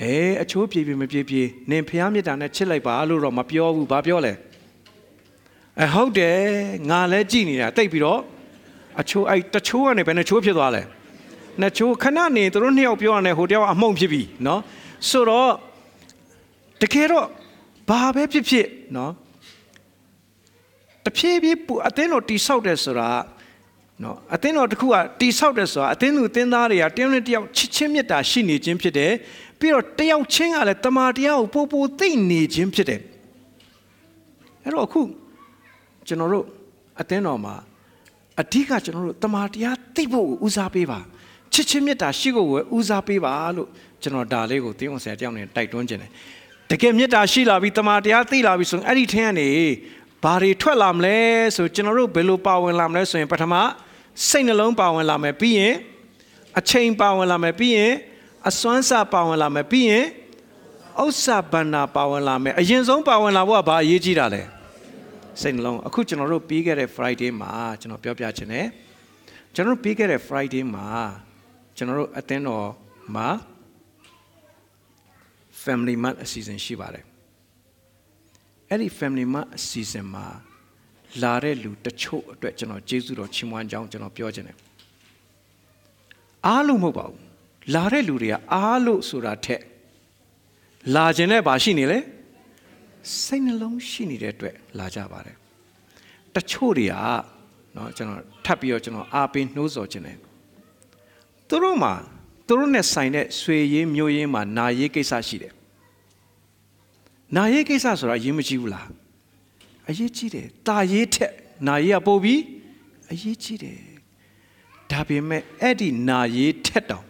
[0.00, 4.32] ဟဲအချိုးပြေပြေမပြေပြေနင်ဖျားမြစ်တာနဲ့ချစ်လိုက်ပါလို့တော့မပြောဘူးဘာပြောလဲ
[5.84, 6.38] အဟုတ်တယ်
[6.90, 8.20] ငါလည်းကြည်နေတာတိတ်ပြီးတော့
[9.00, 10.82] အချိုးအဲ့တချိုးကနေဘယ်နှချိုးဖြစ်သွားလဲ
[11.60, 14.60] နှစ်ချိုးခဏနေသူတို့နှစ်ယောက်ပြောရတယ်ဟိုတယောက်အမှုန့်ဖြစ်ပြီเนาะ
[15.08, 15.50] ဆိုတော့
[16.82, 17.26] တကယ်တော့
[17.88, 19.10] ဘာပဲဖြစ်ဖြစ်เนาะ
[21.04, 23.08] တဖြည်းဖြည်းပူအသင်းတော်တိဆောက်တယ်ဆိုတာ
[24.02, 29.12] နော်အသင်းတော်တစ်ခုကတိဆောက်တယ်ဆိုတာအသင်းသူအသင်းသားတွေကတယောက်နဲ့တယောက်ချစ်ချင်းမြတ်တာရှိနေခြင်းဖြစ်တယ်
[29.58, 33.00] ပြီးတော့တယောက်ချင်းကလည်းတမာတရားကိုပို့ပို့သိနေခြင်းဖြစ်တယ်
[34.64, 35.00] အဲ့တော့အခု
[36.06, 36.46] ကျွန်တော်တို့
[37.00, 37.54] အသင်းတော်မှာ
[38.40, 41.00] အဓိကကျွန်တော်တို့တမာတရားသိဖို့ကိုဦးစားပေးပါ
[41.53, 43.67] ချစ်ချင်းမြတ်တာရှိဖို့ကိုဦးစားပေးပါလို့
[44.01, 46.11] ကျွန်တော်ဒါလေးကိုတင်းအောင်ဆရာတယောက်နဲ့တိုက်တွန်းခြင်းတယ်
[46.71, 49.49] တကယ်မြတ်တာရှိလာပြီတမာတရားသိလာပြီဆိုရင်အဲ့ဒီထင်းကနေ
[50.23, 51.17] ဘာတွေထွက်လာမလဲ
[51.55, 53.53] ဆိုကျွန်တော်တို့ဘယ်လိုပါဝင်လာမလဲဆိုရင်ပထမ
[54.27, 55.73] စိတ်နှလုံးပါဝင်လာမယ်ပြီးရင်
[56.59, 57.93] အချိန်ပါဝင်လာမယ်ပြီးရင်
[58.49, 60.05] အစွမ်းစာပါဝင်လာမယ်ပြီးရင်
[61.03, 64.43] ဥစ္စာဘန္နာပါဝင်လာမယ်အရင်ဆုံးပါဝင်လာဖို့ကဘာအရေးကြီးတာလဲ
[65.41, 68.67] စိတ်နှလုံးအခုကျွန်တော်တို့ပြီးခဲ့တဲ့ Friday မှာကျွန်တော်ပြောပြချင်တယ်
[69.55, 70.89] ကျွန်တော်တို့ပြီးခဲ့တဲ့ Friday မှာ
[71.76, 72.66] ကျွန်တော်တို့အသင်းတော်
[73.16, 73.28] မှာ
[75.62, 77.04] family month အစီအစဉ်ရှိပါတယ်
[78.70, 80.26] အဲ့ဒီ family month အစီအစဉ်မှာ
[81.22, 84.56] လာတဲ့လူတချို့အတွက်ကျွန်တော်ကျေးဇူးတော်ချီးမွမ်းကြောင်းကျွန်တော်ပြောချင်တယ်
[86.46, 87.18] အားလို့မဟုတ်ပါဘူး
[87.74, 89.62] လာတဲ့လူတွေကအားလို့ဆိုတာထက်
[90.96, 91.98] လာခြင်းနဲ့ဘာရှိနေလဲ
[93.22, 95.36] စိတ်နှလုံးရှိနေတဲ့အတွက်လာကြပါတယ်
[96.34, 96.94] တချို့တွေက
[97.74, 100.18] เนาะကျွန်တော်ထပ်ပြီးတော့ကျွန်တော်အားပေးနှိုးဆော်ခြင်းတယ်
[101.53, 101.93] သူတို့မှာ
[102.47, 105.53] သူတို့နဲ့ဆိုင်တဲ့ဆွေရေးမျိုးရင်းမှာနာရေးကိစ္စရှိတယ်
[107.35, 108.87] နာရေးကိစ္စဆိုတာအရေးမကြီးဘူးလား
[109.89, 111.31] အရေးကြီးတယ်တာရေးထက်
[111.67, 112.41] နာရေးကပို့ပြီး
[113.11, 113.79] အရေးကြီးတယ်
[114.91, 117.05] ဒါပေမဲ့အဲ့ဒီနာရေးထက်တောင်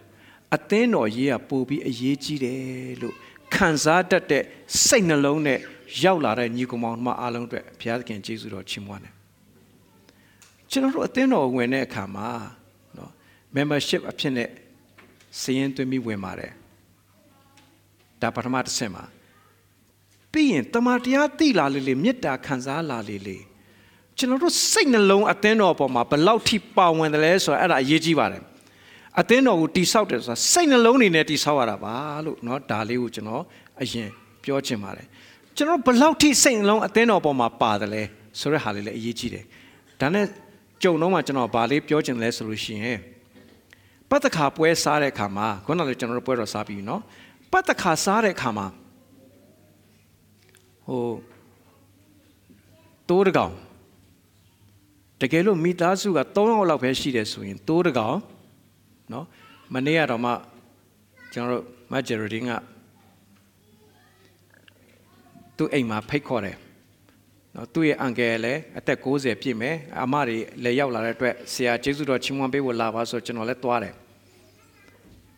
[0.55, 3.15] အသင်းတော်ရေးကပို့ပြီးအရေးကြီးတယ်လို့
[3.53, 4.43] ခံစားတတ်တဲ့
[4.85, 5.59] စိတ်နှလုံးနဲ့
[6.03, 9.13] ရောက်လာတဲ့ညီကောင်မောင်တို့အားလုံးအတွက်ဘုရားသခင်ကျေးဇူးတော်ချီးမွမ်းတယ်
[10.69, 12.62] ကျွန်တော်တို့အသင်းတော်ဝင်တဲ့အခါမှာနော်
[13.56, 14.48] membership အဖြစ်နဲ့
[15.40, 16.52] စည်ရင်သွင်းပြီးဝင်ပါတယ်
[18.22, 19.04] ဒါပထမတစ်ဆင့်ပါ
[20.32, 23.38] ပြီးရင်တမန်တရားသိလာလေလေမေတ္တာခံစားလာလေလေ
[24.16, 28.42] ကျွန်တော်တို့စိတ်နှလုံးအသင်းတော်ပေါ်မှာဘယ်လောက်ထိပါဝင်တယ်လဲဆိုတော့အဲ့ဒါအရေးကြီးပါတယ်
[29.20, 31.94] အသင်းတော်ကိုတိဆောက်တယ်ဆိုတာစိတ်နှလုံးနေနဲ့တိဆောက်ရတာပါ
[32.24, 33.42] လို့เนาะဒါလေးကိုကျွန်တော်
[33.82, 34.08] အရင်
[34.42, 35.06] ပြောချင်ပါတယ်
[35.56, 38.02] ကျွန်တော်ဘယ်လောက်ထိစိတ်နှလုံးအသင်းတော်ပေါ်မှာပါတယ်လဲ
[38.40, 39.44] ဆိုတဲ့ဟာလေးလည်းအရေးကြီးတယ်
[40.00, 40.26] ဒါနဲ့
[40.82, 42.98] ကြုံတော့မှကျွန်တော်ဗာလေးပြောချင်တယ်လဲဆိုလို့ရှိရင်
[44.15, 47.01] ပတ်သက်ခါပွဲစားတဲ့အခါမှာခုနကလည်းကျွန်တော်တို့ပွဲတော်စားပြီးနော်
[47.51, 48.67] ပတ်သက်ခါစားတဲ့အခါမှာ
[50.87, 51.05] ဟို
[53.09, 53.53] တိုးတကောင်
[55.21, 58.17] တကယ်လို့မိသားစုက3ယောက်လောက်ပဲရှိတယ်ဆိုရင်တိုးတကောင်
[59.13, 59.25] နော်
[59.73, 60.31] မနေ့ကတော့မှ
[61.33, 62.51] ကျွန်တော်တို့မဂျယ်ရဒင်းက
[65.57, 66.57] သူ့အိမ်မှာဖိတ်ခေါ်တယ်
[67.55, 73.93] နော်သူ့ရဲ့အန်ကယ်လည်းအသက်60ပြည့်မယ်အမတွေလည်းရောက်လာတဲ့အတွက်ဆရာကျေးဇူးတော်ချီးမွမ်းပေးဖို့လာပါဆိုကျွန်တော်လည်းသွားတယ်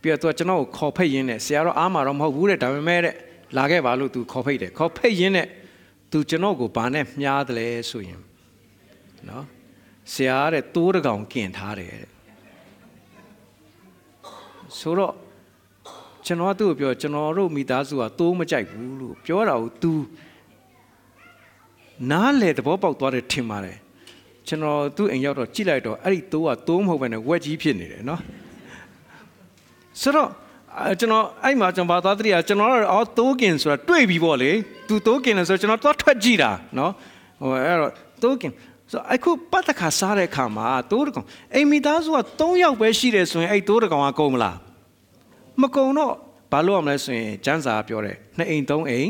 [0.05, 3.15] ပြီးတော့သူကကျွန်တော်ကိုခေါ်ဖိတ်ရင်းနဲ့ဆရာတော့အားမှာတော့မဟုတ်ဘူးတဲ့ဒါပေမဲ့တဲ့
[3.57, 5.47] လာခဲ့ပါလို့သူခေါ်ဖိတ်တယ်ခေါ်ဖိတ်ရင်းနဲ့
[6.11, 8.21] သူကျွန်တော်ကိုဘာနဲ့မြားတယ်လဲဆိုရင်
[9.29, 9.45] နော်
[10.13, 12.11] ဆရာတဲ့တိုးတကောင်ကင်ထားတယ်တဲ့
[14.79, 15.13] ဆိုတော့
[16.25, 19.93] ကျွန်တော်ကသူ့ကိုပြောကျွန်တော်တို့မိသားစုကတိုးမကြိုက်ဘူးလို့ပြောတာကို तू
[22.11, 23.77] နားလေသဘောပေါက်သွားတယ်ထင်ပါတယ်
[24.47, 28.21] ကျွန်တော်သူ့အိမ်ရောက်တော့ကြည့်လိုက်တော့အဲ့ဒီတိုးကတိုးမဟုတ်ဘဲနဲ့ဝက်ကြီးဖြစ်နေတယ်နော်
[30.01, 30.29] ဆိုတော့
[30.99, 34.51] ကျွန်တော်အဲ့မှာကျွန်တော်ဘာသာတရားကျွန်တော်တော့အော်တိုးကင်ဆိုတာတွေ့ပြီပေါ့လေ
[34.87, 36.91] သူတိုးကင်လဲဆိုတော့ကျွန်တော်သွားထွက်ကြည့်တာနော်
[37.41, 37.91] ဟိုအဲ့တော့
[38.23, 38.51] တိုးကင်
[38.91, 44.57] ဆိုအခုပတ်တခါစားတဲ့အခါမှာတိုးတကောင်အိမ်မိသားစုက၃ယောက်ပဲရှိတယ်ဆိုရင်အဲ့တိုးတကောင်ကကုန်မလား
[45.61, 46.13] မကုန်တော့
[46.51, 49.09] ဘာလို့ရမလဲဆိုရင်ကျန်းစာပြောတယ်နှစ်အိမ်သုံးအိမ်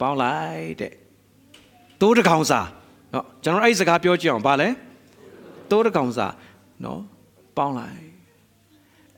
[0.00, 0.92] ပေါင်းလိုက်တဲ့
[2.00, 2.60] တိုးတကောင်စာ
[3.14, 4.68] နော်ကျွန်တော်အဲ့စကားပြောကြည့်အောင်ဗာလဲ
[5.70, 6.26] တိုးတကောင်စာ
[6.84, 7.00] နော်
[7.56, 8.06] ပေါင်းလိုက်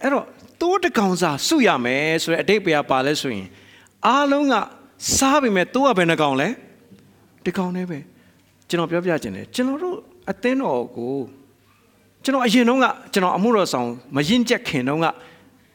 [0.01, 0.25] အဲ့တော့
[0.61, 3.47] တိုးတကောင်စာစုရမယ်ဆိုတဲ့အတိတ်ပဲပါလဲဆိုရင်
[4.07, 4.55] အားလုံးက
[5.17, 6.49] စားပြီမဲ့တိုးကဘယ်နှကောင်လဲ
[7.47, 7.99] တကောင်နဲ့ပဲ
[8.69, 9.97] ကျွန်တော်ပြောပြခြင်းတယ်ကျွန်တော်တို့
[10.31, 11.15] အသင်းတော်ကို
[12.25, 15.07] ကျွန်တော်အရင်တုန်းကကျွန်တော်အမှုတော်ဆောင်မရင်ကျက်ခင်တုန်းက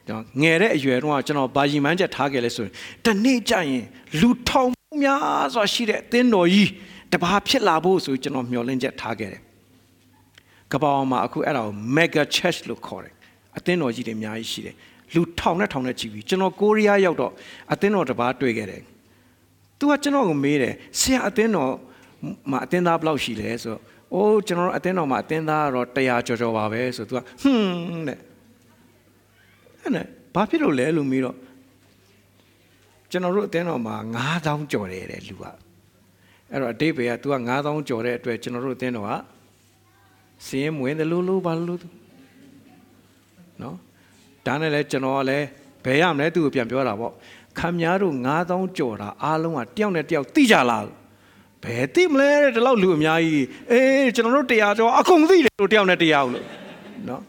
[0.08, 2.74] ကျွန်တော်ငယ်တဲ့အရွယ်တုန်းကကျွန်တော်ဘာကြီးမှန်းချက်ထားခဲ့လဲဆိုရင်
[3.06, 3.84] တနေ့ကျရင်
[4.20, 4.70] လူထောင်
[5.04, 6.70] များစွာရှိတဲ့အသင်းတော်ကြီး
[7.14, 9.42] တဘာဖြစ်လာဖို့ဆိုကျွန်တော်မျှော်လင့်ချက်ထားခဲ့တယ်
[10.72, 13.13] ကပောင်မှာအခုအဲ့ဒါကို mega church လို့ခေါ်တယ်
[13.58, 14.76] အသင်းတော်ကြီးတွေအများကြီးရှိတယ်
[15.14, 17.32] လူထောင်နဲ့ထောင်နဲ့ကြည့်ပြီးကျွန်တော်ကိုရီးယားရောက်တော့
[17.74, 18.82] အသင်းတော်တဘာတွေ့ခဲ့တယ်
[19.78, 21.72] သူကကျွန်တော်ကိုမေးတယ်ဆရာအသင်းတော်
[22.52, 23.82] မှာအသင်းသားဘယ်လောက်ရှိလဲဆိုတော့
[24.14, 28.20] အိုးကျွန်တော်အသင်းတော်မှာအသင်းသားကတော့100ကျော်ကျော်ပါပဲဆိုသူကဟွန်းတဲ့
[29.82, 31.38] အဲ့နဲ့ဘာဖြစ်လို့လဲလို့မေးတော့
[33.12, 33.96] ကျွန်တော်တို့အသင်းတော်မှာ
[34.26, 35.44] 9000ကျော်တယ်တဲ့လူက
[36.52, 39.12] အဲ့တော့အတိတ်ပဲက तू က9000ကျော်တဲ့အတွက်ကျွန်တော်တို့အသင်းတော်က
[40.46, 41.80] စည်ရင်မဝင်တယ်လို့လို့ဘာလို့
[43.64, 43.78] နော်
[44.46, 45.46] ဒါနဲ့လဲကျွန်တော်ကလည်း
[45.84, 47.12] ဘယ်ရမလဲသူ့ကိုပြန်ပြောတာပေါ့
[47.60, 50.86] ခမများတို့9000ကျော်တာအားလုံးကတယောက်နဲ့တယောက်သိကြလား
[51.64, 56.46] ဘယ်သိမလဲတဲ့ဒီလောက်လူအများကြီးအေးကျွန်တော်တို့တရားကျော်အကုန်သိတယ်လို့တယောက်နဲ့တယောက်လို့
[57.10, 57.22] နော်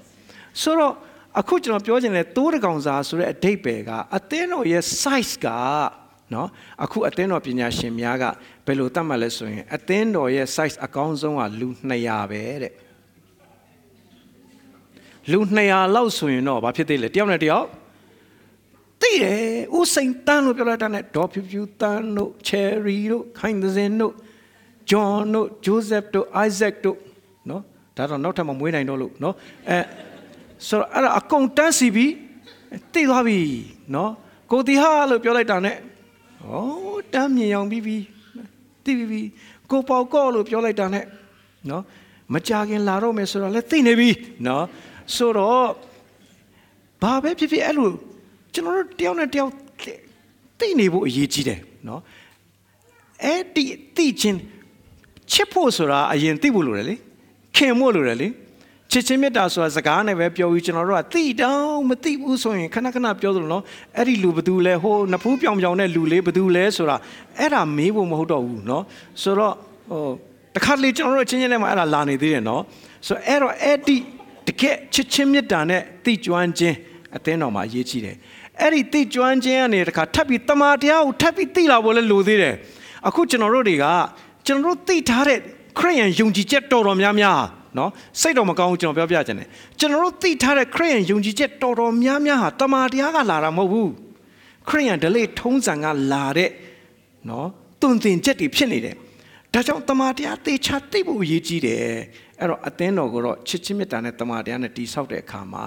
[0.63, 0.95] ဆိုတော့
[1.41, 5.47] အခုကျွန်တော်ပြောချင်တဲ့တိုးတကောင်စာဆိုတဲ့အဓိပ္ပာယ်ကအသင်းတော်ရဲ့ size က
[6.35, 6.49] နော်
[6.85, 8.25] အခုအသင်းတော်ပညာရှင်များက
[8.67, 12.73] ဘယ်လိုသတ်မှတ်လဲဆိုရင်အသင်းတော်ရဲ့ size အကောင်းဆုံးကလူ200ပဲတဲ့
[15.33, 17.67] လူ200လောက်ဆိုရင်တော့ဘာဖြစ်သေးလဲတယောက်နဲ့တယောက်
[19.01, 19.43] သိတယ်
[19.79, 24.15] ဦးစိန်တန်းလို့ပြောလိုက်တာနဲ့ဒေါ်ဖြူဖြူတန်းတို့ချယ်ရီတို့ခိုင်သစင်တို့
[24.91, 26.99] ဂျွန်တို့ဂျိုးဆက်တို့အိုက်ဇက်တို့
[27.51, 27.63] နော်
[27.97, 29.35] ဒါတော့နောက်ထပ်မမွေးနိုင်တော့လို့နော်
[29.71, 29.79] အဲ
[30.69, 32.13] ဆိုတော့အဲ့ဒါအကုန်တန်းစီပြီး
[32.93, 33.39] သိသွားပြီ
[33.95, 34.11] နော်
[34.51, 35.79] ကိုတီဟာလို့ပြောလိုက်တာနဲ့ဩ
[37.13, 37.97] တန်းမြင်အောင်ပြီးပြီ
[38.85, 39.23] သိပြီပြီ
[39.71, 41.05] ကိုပေါကော့လို့ပြောလိုက်တာနဲ့
[41.71, 41.83] နော်
[42.35, 44.11] မကြခင်လာတော့မယ်ဆိုတော့လည်းသိနေပြီ
[44.47, 44.65] နော်
[45.17, 45.69] ဆိုတော့
[47.03, 47.89] ဘာပဲဖြစ်ဖြစ်အဲ့လို
[48.55, 49.53] ကျွန်တော်တို့တယောက်နဲ့တယောက်
[50.59, 52.01] သိနေဖို့အရေးကြီးတယ်နော်
[53.25, 53.65] အဲ့ဒီ
[53.97, 54.39] သိချင်း
[55.33, 56.95] ချစ်ဖို့ဆိုတာအရင်သိဖို့လိုတယ်လေ
[57.57, 58.29] ခင်ဖို့လိုတယ်လေ
[58.91, 63.63] ချစ်ချင်းမေတ္တာဆိုတာစကားနဲ့ပဲပြောပြီးကျွန်တော်တို့ကသိတောင်မသိဘူးဆိုရင်ခဏခဏပြောသလိုနော်
[63.97, 66.97] အဲ့ဒီလူဘသူလဲဟိုနဖူးပြောင်ပြောင်တဲ့လူလေးဘသူလဲဆိုတာ
[67.39, 68.85] အဲ့ဒါမေးဖို့မဟုတ်တော့ဘူးနော်
[69.23, 69.55] ဆိုတော့
[69.91, 70.11] ဟို
[70.55, 72.63] တခါလေကျွန်တော်တို့အချင်းချင်းနဲ့မှအဲ့ဒါလာနေသေးတယ်နော်
[73.07, 73.97] ဆိုတော့အဲ့တော့အဲ့ဒီ
[74.47, 76.77] တကယ်ချစ်ချင်းမေတ္တာနဲ့သိကျွမ်းခြင်း
[77.17, 78.17] အသင်းတော်မှာအရေးကြီးတယ်
[78.61, 82.55] အဲ့ဒီသိကျွမ်းခြင်းကနေတခါထပ်ပြီးတမာတရားကိုထပ်ပြီးသိလာဖို့လဲလိုသေးတယ်
[83.07, 83.85] အခုကျွန်တော်တို့တွေက
[84.47, 85.39] ကျွန်တော်တို့သိထားတဲ့
[85.79, 87.41] ခရိယန်ယုံကြည်ချက်တော်တော်များများ
[87.79, 87.91] နော်
[88.21, 93.91] စိတ်တော်မကောင်းဘူးကျွန်တော်ပြောပြချင်တယ်ကျွန်တော်တို့သိထားတဲ့ခရိယန်ယုံကြည်ချက်တော်တော်များများဟာတမာတရားကလာတာမဟုတ်ဘူး
[94.69, 96.51] ခရိယန်ဒလေထုံးစံကလာတဲ့
[97.29, 97.49] နော်
[97.81, 98.97] တွင်တင်ချက်တွေဖြစ်နေတယ်
[99.53, 101.85] ဒါကြောင့်တမာတရားသေချာသိဖို့အရေးကြီးတယ်
[102.41, 105.67] အဲ့တော့အသင်းတော်ကိုတော့ချစ်ချင်းမေတ္တာနဲ့တမာတရားနဲ့တည်ဆောက်တဲ့အခါမှာ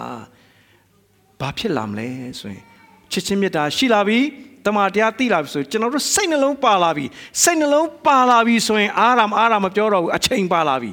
[1.39, 2.07] ဘာဖြစ်လာမလဲ
[2.39, 2.63] ဆိုရင်
[3.11, 4.19] ချစ်ချင်းမေတ္တာရှိလာပြီ
[4.65, 7.05] တမန်တရားသိလာပြီဆိုကျွန်တော်တို့စိတ်နှလုံးပါလာပြီ
[7.43, 10.91] စိတ်နှလုံးပါလာပြီဆိုရင်အာရမအာရမပြောတော့ဘူးအချိန်ပါလာပြီ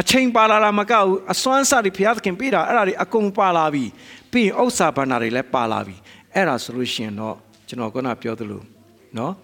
[0.00, 3.84] အချိန်ပါလာတာမကဘူးအစွမ်းစတွေဘုရားသခင်ပေးတာအဲ့ဒါတွေအကုန်ပါလာပြီ
[4.32, 5.96] ပြီးရင်ဥစ္စာဘဏ္ဍာတွေလည်းပါလာပြီ
[6.34, 7.36] အဲ့ဒါဆိုလို့ရှိရင်တော့
[7.68, 8.62] ကျွန်တော်ကပြောသလို
[9.18, 9.34] နော်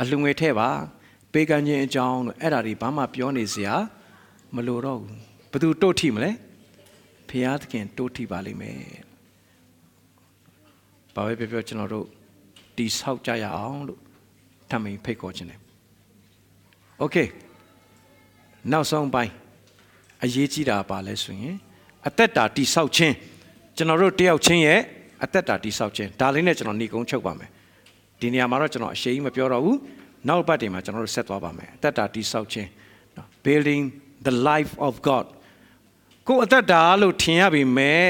[0.00, 0.68] အလှငွေထဲပါ
[1.32, 3.74] ပေးကမ်းခြင်းအကြောင်းလို့အဲ့ဒါတွေဘာမှပြောနေစရာ
[4.56, 5.10] မလိုတော့ဘူး
[5.50, 6.30] ဘယ်သူတို့ထိမလဲ
[7.28, 8.78] ဘုရားသခင်တို့ထိပါလိမ့်မယ်
[11.14, 12.06] ဘာပဲပြောပြောကျွန်တော်တို့
[12.76, 14.00] တိဆောက်ကြရအောင်လို့
[14.70, 15.60] ထပ်မင်းဖိတ်ခေါ်ခြင်းတယ်။
[17.02, 17.26] Okay
[18.72, 19.32] နောက်ဆုံးပိုင်း
[20.24, 21.56] အရေးကြီးတာပါလဲဆိုရင်
[22.08, 23.14] အသက်တာတိဆောက်ခြင်း
[23.76, 24.80] ကျွန်တော်တို့တယောက်ချင်းရဲ့
[25.24, 27.50] အသက်တာတိဆောက်ခြင်းဒါလေးနဲ့ကျွန်တော်ညီကုန်းချုပ်ပါမယ်။
[28.20, 29.76] ဒီနေရာမှာတော့ကျွန်တော်အရှိန်မပြောတော့ဘူး။
[30.28, 32.68] နောက်ပတ်တွေမှာကျွန်တော်တို့ဆက်သွားပါမယ်။အသက်တာတိဆောက်ခြင်း
[33.44, 33.84] building
[34.26, 35.26] the life of God
[36.26, 38.04] ကိုယ်အသက်တာလို့ထင်ရပြီမဲ့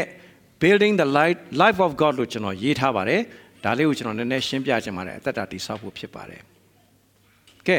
[0.62, 3.22] building the life life of God လို့ကျွန်တော်ရေးထားပါတယ်။
[3.64, 6.42] ဒါလေးကိုကျွန်တော်နည်းနည်းရှင်းပြချင်ပါတယ်အသက်တာတိဆောက်ဖို့ဖြစ်ပါတယ်
[7.66, 7.78] ကဲ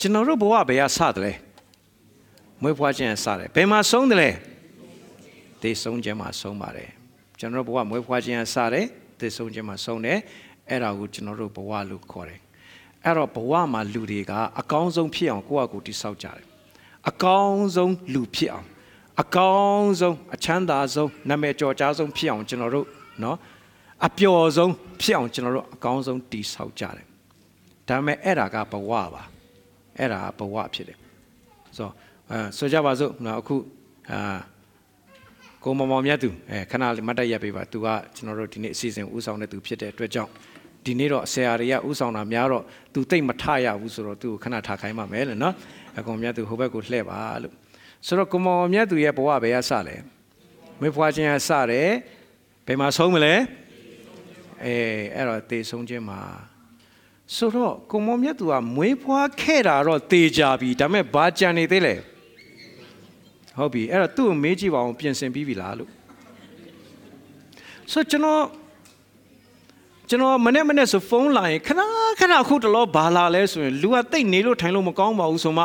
[0.00, 1.32] ကျွန်တော်တို့ဘဝဘယ်ကစတယ်လဲ
[2.62, 4.30] မွေးဖွားခြင်းစတယ်ဘယ်မှာဆုံးတယ်လဲ
[5.62, 6.90] သေဆုံးခြင်းမှာဆုံးပါတယ်
[7.38, 8.86] ကျွန်တော်တို့ဘဝမွေးဖွားခြင်းစတယ်
[9.20, 10.18] သေဆုံးခြင်းမှာဆုံးတယ်
[10.70, 12.40] အဲ့ဒါကိုကျွန်တော်တို့ဘဝလို့ခေါ်တယ်
[13.04, 16.46] အဲ့တော့ဘဝမှာလူတွေက အကောင်းဆုံးဖြစ်အောင်ကိုယ့်အကူတိဆောက်ကြတယ်
[17.10, 18.66] အကောင်းဆုံးလူဖြစ်အောင်
[19.22, 22.86] အကောင်းဆုံးအချမ်းသာဆုံးနာမည်ကျော်ကြားဆုံးဖြစ်အောင်ကျွန်တော်တို့
[23.22, 23.36] နော်
[24.06, 27.06] အပျော်ဆုံးဖြစ်အောင်ကျွန်တော်တို့အကောင်းဆုံးတည်ဆောက်ကြတယ်
[27.88, 29.22] ဒါပေမဲ့အဲ့ဒါကဘဝပါ
[29.98, 30.98] အဲ့ဒါဘဝဖြစ်တယ်
[31.76, 31.88] ဆို
[32.30, 33.56] အဲဆိုကြပါစို့နော်အခု
[34.10, 34.38] အာ
[35.64, 37.86] ကိုမောင်မောင်မြတ်သူအဲခဏလေးမတ်တက်ရက်ပေးပါ तू က
[38.16, 40.30] ကျွန်တော်တို့ဒီနေ့အစီအစဉ်ဦးဆောင်တဲ့သူဖြစ်တဲ့အတွက်ကြောင့်
[40.84, 45.54] ဒီနေ့တော့ဆရာတွေကဥဆောင်တာများတော့ तू တိတ်မထရဘူးဆိုတော့ तू ကိုခဏထားခိုင်းပါမယ်လေနော်
[45.98, 47.54] အကောင်မြတ်သူဟိုဘက်ကိုလှည့်ပါလို့
[48.06, 49.96] ဆိုတော့ကိုမောင်မြတ်သူရဲ့ဘဝဘယ်ကစလဲ
[50.80, 51.90] မေဖွားခြင်းကစတယ်
[52.66, 53.34] ဘယ်မှာဆုံးမလဲ
[54.64, 54.74] အဲ
[55.14, 56.20] အဲ့တော့တေဆုံးခြင်းမှာ
[57.34, 61.94] ဆိုတော့ကိုမောမြတ်သူကမွေးဖွားခဲ့တာတော့တေကြပြီဒါပေမဲ့ဘာကြံနေသေးလဲ
[63.58, 65.90] ဟုတ်ပြီအဲ့တော့သူ့ကိုမေးကြည့်ပါအောင်ပြင်ဆင်ပြီးပြီလားလို့
[67.92, 68.42] ဆိုကျွန်တော်
[70.08, 71.80] ကျွန်တော်မနေ့မနေ့ဆိုဖုန်းလာရင်ခဏ
[72.20, 75.64] ခဏအခုတလောဘာလာလဲဆိုရင်လူကတိတ်နေလို့ထိုင်လို့မကောင်းပါဘူးဆိုမှ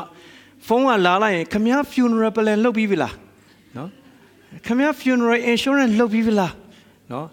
[0.67, 3.15] ဖုန်းကလာလိုက်ရင်ခမ ्या funeral plan လုပ်ပြီးပြီလား
[3.77, 3.89] နော်
[4.67, 6.53] ခမ ्या funeral insurance လုပ်ပြီးပြီလား
[7.11, 7.27] နော်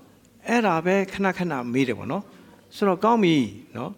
[0.49, 2.23] အဲ့ဒါပဲခဏခဏမေးတယ်ပေါ့နော်
[2.77, 3.37] ဆိုတော့ကောင်းပြီ
[3.77, 3.93] နော်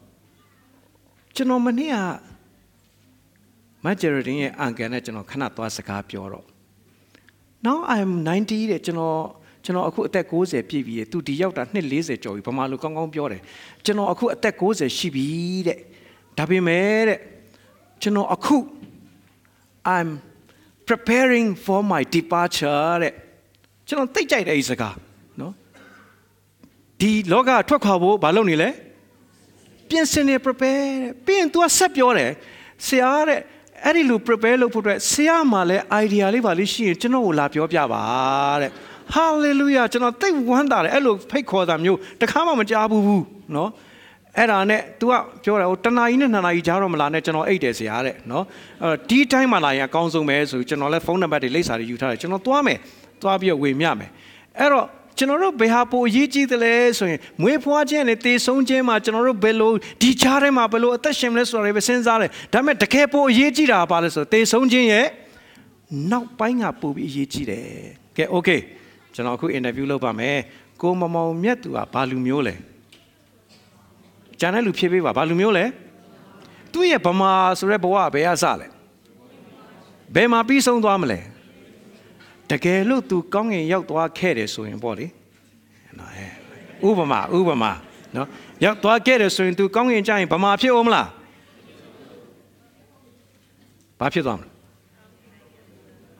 [1.35, 1.97] ကျွန်တော်မနေ့က
[3.85, 6.47] မဂျယ်ရဒင်ရဲ့အန်ကန်နဲ့ကျွန်တော်ခဏသွားစကားပြောတော့
[7.66, 8.11] now i'm
[8.41, 9.18] 90တဲ့ကျွန်တော်
[9.64, 13.43] ကျွန်တော်အခုအသက်60ပြည့်ပြီသူဒီရောက်တာနှစ်40ကျော်ပြီဗမာလိုကောင်းကောင်းပြောတယ်
[13.85, 15.26] ကျွန်တော်အခုအသက်60ရှိပြီ
[15.66, 15.78] တဲ့
[16.39, 17.18] ဒါပေမဲ့တဲ့
[18.03, 18.57] ကျွန်တော်အခု
[19.85, 20.20] I'm
[20.87, 23.12] preparing for my departure တဲ့
[23.89, 24.97] ကျွန်တော်သိကြိုက်တဲ့ဤစကား
[25.41, 25.53] နော်
[27.01, 28.68] ဒီလောကထွက်ခွာဖို့ဘာလုပ်နေလဲ
[29.89, 32.31] ပြင်ဆင်နေ prepare တဲ့ပြီးရင် तू ကဆက်ပြောတယ်
[32.87, 33.41] ဆရာတဲ့
[33.85, 38.03] အဲ့ဒီလို prepare လုပ်ဖို့အတွက်ဆရာမှလည်း idea လေးပါလေးရှိရင်ကျွန်တော်ကိုလာပြောပြပါ
[38.61, 38.70] တဲ့
[39.14, 43.24] hallelujah ကျွန်တော်သိဝမ်းသာတယ်အဲ့လိုဖိတ်ခေါ်တာမျိုးတခါမှမကြားဘူးဘူး
[43.57, 43.70] နော်
[44.38, 45.13] အဲ့ဒါနဲ့ तू က
[45.43, 48.43] ပြောတယ်ဟိုတနာကြီးနဲ့နှစ်နာကြီးကြားတော့မလာနဲ့ကျွန်တော်အိတ်တယ်ဆရာတဲ့เนาะ
[48.84, 52.78] အဲ့ဒီတိုင်းမှလာရင်အကောင်းဆုံးပဲဆိုကျွန်တော်လည်းဖုန်းနံပါတ်တွေလိပ်စာတွေယူထားတယ်ကျွန်တော်သွားမယ်
[53.22, 54.09] သွားပြီးတော့ဝေမျှမယ်
[54.59, 54.86] အဲ့တော့
[55.18, 65.05] ကျွန်တော်တို့ဘယ်ဟာပိုအရေးကြီးသလဲဆိုရင်မွေးဖွားခြင်းနဲ့တေဆုံးခြင်းမှာကျွန်တော်တို့ဘယ်လိုဒီချားထဲမှာဘယ်လိုအသက်ရှင်မလဲဆိုတာတွေပဲစဉ်းစားတယ်ဒါပေမဲ့တကယ်ပိုအရေးကြီးတာကဘာလဲဆိုတေဆုံးခြင်းရဲ့
[66.11, 67.66] နောက်ပိုင်းကပိုပြီးအရေးကြီးတယ်
[68.18, 68.59] ကဲ okay
[69.13, 70.38] ကျွန်တော်အခု interview လုပ်ပါမယ်
[70.82, 72.55] ကိုမမောင်မြတ်သူကဘာလူမျိုးလဲ
[74.39, 75.66] ကျန်တဲ့လူဖြည့်ပေးပါဘာလူမျိုးလဲ
[76.74, 78.68] သူ့ရဲ့ဗမာဆိုတဲ့ဘဝဘယ်အစလဲ
[80.16, 81.20] ဘယ်မှာပြီးဆုံးသွားမလဲ
[82.49, 85.07] တကယ်လို့ तू ကောင်းငင်ရောက်သွားခဲ့တယ်ဆိုရင်ပေါ့လေ
[85.99, 86.32] နော်ဟဲ့
[86.88, 87.72] ဥပမာဥပမာ
[88.16, 88.28] နော်
[88.63, 91.07] ရောက်သွားခဲ့တယ်ဆိုရင် तू ကောင်းငင်ကြရင်ဗမာဖြစ်အောင်မလား
[93.99, 94.49] ဘာဖြစ်သွားမလဲ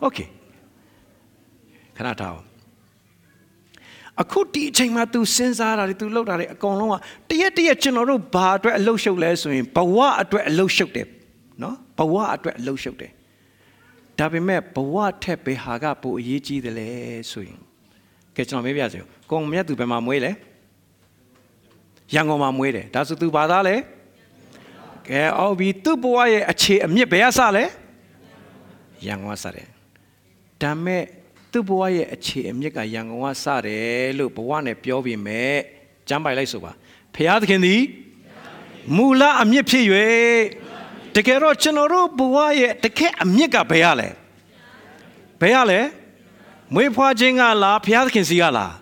[0.02, 0.20] โอเค
[1.98, 2.46] ခဏထားအောင်
[4.23, 6.95] အခုဒီအချိန်မှာ तू စဉ်းစားတာတွေ तू လောက်တာတွေအကုန်လုံးက
[7.31, 11.07] တရက်တရက်ကျွန်တော်တို့ဘာအတွက်အလုရှုပ်လဲဆိုရင်ဘဝအတွက်အလုရှုပ်တယ်
[11.63, 13.11] နော်ဘဝအတွက်အလုရှုပ်တယ်
[14.19, 16.89] ဒါပေမဲ့ဘဝထက်ဘယ်ဟာကပိုအရေးကြီးတယ်လဲ
[17.31, 17.61] ဆိုရင်
[18.37, 18.99] ကဲကျွန်တော်မေးပြစေ။
[19.31, 20.31] ကိုမြတ်သူဘယ်မှာမွေးလဲ။
[22.15, 23.77] ရန်ကုန်မှာမွေးတယ်။ဒါဆိုသူဘာသားလဲ။
[25.09, 27.65] ကဲအော်ဘီသူ့ဘဝရဲ့အခြေအမြစ်ဘယ်ကစလဲ။
[29.07, 29.67] ရန်ကုန်ကစတယ်။
[30.63, 31.03] ဒါမဲ့
[31.53, 35.57] သူ့ဘဝရဲ့အခြေအမြစ်ကရန်ကုန်ကစတယ်လို့ဘဝနဲ့ပြောပြီးမဲ့
[36.09, 36.73] ကျမ်းပိုင်လိုက်ဆိုပါ။
[37.15, 37.83] ဖျားသခင်သည်
[38.97, 39.85] မူလအမြစ်ဖြစ်၍
[41.17, 44.09] တကယ်တော့ကျွန်တော်တို့ဘဝရဲ့တကယ်အမြစ်ကဘယ်ရလဲ
[45.41, 45.81] ဘယ်ရလဲ
[46.75, 48.75] မွေးဖွားခြင်းကလားဘုရားသခင်စီကလား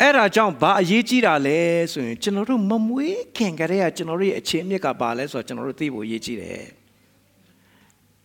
[0.00, 1.58] အဲ့ဒါကြောင့်ဘာအရေးကြီးတာလဲ
[1.92, 6.64] ဆိုရင်ကျွန်တော်တို့မမွေးခင်ကတည်းကကျွန်တော်တို့ရဲ့အခြေအမြစ်ကဘာလဲဆိုတော့ကျွန်တော်တို့သိဖို့အရေးကြီးတယ်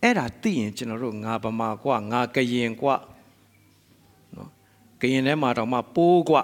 [0.02, 3.09] အဲ့ဒါသိရင်ကျွန်တော်တို့ငါဗမာကွာငါကရင်ကွာနော်
[5.00, 6.42] ကရင်ထဲမှာတော့မှပိုးကွာ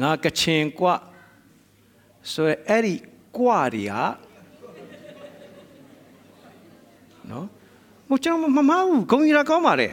[0.00, 0.94] ငါကချင်ကွာ
[2.32, 2.94] ဆိုရဲအဲ့ဒီ
[3.36, 3.92] ကွာတွေက
[7.30, 7.46] နော်
[8.08, 9.92] မကြောင်မမဘူးဂုံယူတာကောင်းပါတယ်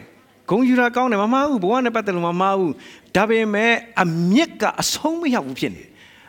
[0.49, 2.73] ဂုံယူတာကောင်းတယ်မမဘူးဘဝနဲ့ပတ်သက်လို့မမဘူး
[3.15, 5.83] ဒါပေမဲ့အမြင့်ကအဆုံးမရောက်ဘူးဖြစ်နေ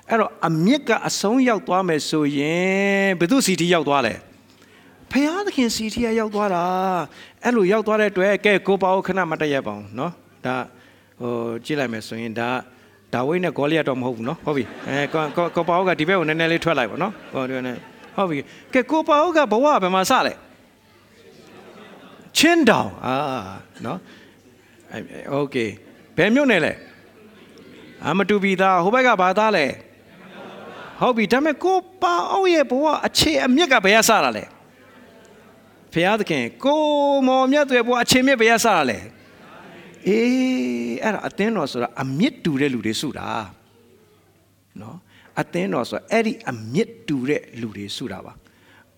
[0.09, 4.15] အဲ့တော့အမြင့်ကအဆုံးရောက်သွားမယ်ဆိုရင်ဘယ်သူစီတီရောက်သွားလဲ
[5.11, 6.65] ဖယားသခင်စီတီရောက်သွားတာ
[7.45, 10.13] အဲ့လိုရောက်သွားတဲ့အတွက်ကဲကိုပေါ့ခဏမတရက်ပါအောင်နော်
[10.46, 10.56] ဒါ
[11.22, 11.34] ဟို
[11.66, 12.50] ကြည့်လိုက်မယ်ဆိုရင်ဒါ
[13.14, 15.24] ဒါဝိတ်နဲ့ဂေါလိယတ်တော့မဟုတ်ဘူးနော်ဟုတ်ပြီအဲကို
[15.56, 17.78] ကိုပေါ့ကဒီဘက်ကိုနည်းနည်းလေးထွက်လိုက်ပါနော်ဟိုဒီနဲ့
[18.16, 18.38] ဟုတ်ပြီ
[18.74, 20.34] ကဲကိုပေါ့ကဘဝဘယ်မှာစလဲ
[22.38, 23.16] ချင်းတောင်အာ
[23.86, 24.00] နော်
[25.32, 25.56] โอเค
[26.18, 26.74] ဘယ်မြို့နယ်လဲ
[28.06, 29.66] အမတူပီသားဟိုဘက်ကဘာသားလဲ
[31.02, 34.44] ဟုတ်ပြီဒါပေမဲ့ကိုပါအောင်ရဲ့ဘဝအခြေအမြစ်ကဘယ်ရစတာလဲ
[35.94, 36.82] ဖျားသခင်ကို
[37.28, 38.98] မော်မြတ်တွေဘဝအခြေမြစ်ဘယ်ရစတာလဲ
[40.09, 43.29] အေးအဲ့ဒါအသင်းတော်ဆိုတာအမြစ်တူတဲ့လူတွေစုတာ
[44.81, 44.97] နော်
[45.41, 48.33] အသင်းတော်ဆိုတာအဲ့ဒီအမြစ်တူတဲ့လူတွေစုတာပါ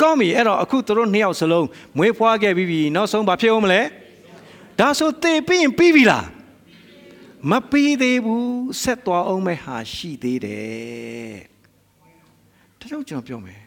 [0.01, 3.83] ကောင်းပြီအဲ့တော့အခုတို့နှစ်ယောက်စလုံးမွေးဖွားခဲ့ပြီးပြီနောက်ဆုံးဘာဖြစ်အောင်မလဲ
[4.81, 6.27] ဒါဆိုသေပြီးရင်ပြီးပြီလား
[7.51, 8.51] မပြီးသေးဘူး
[8.83, 11.37] ဆက်သွားအောင်မဲ့ဟာရှိသေးတယ်
[12.79, 13.63] ဒါကြောင့်ကျွန်တော်ပြောမယ်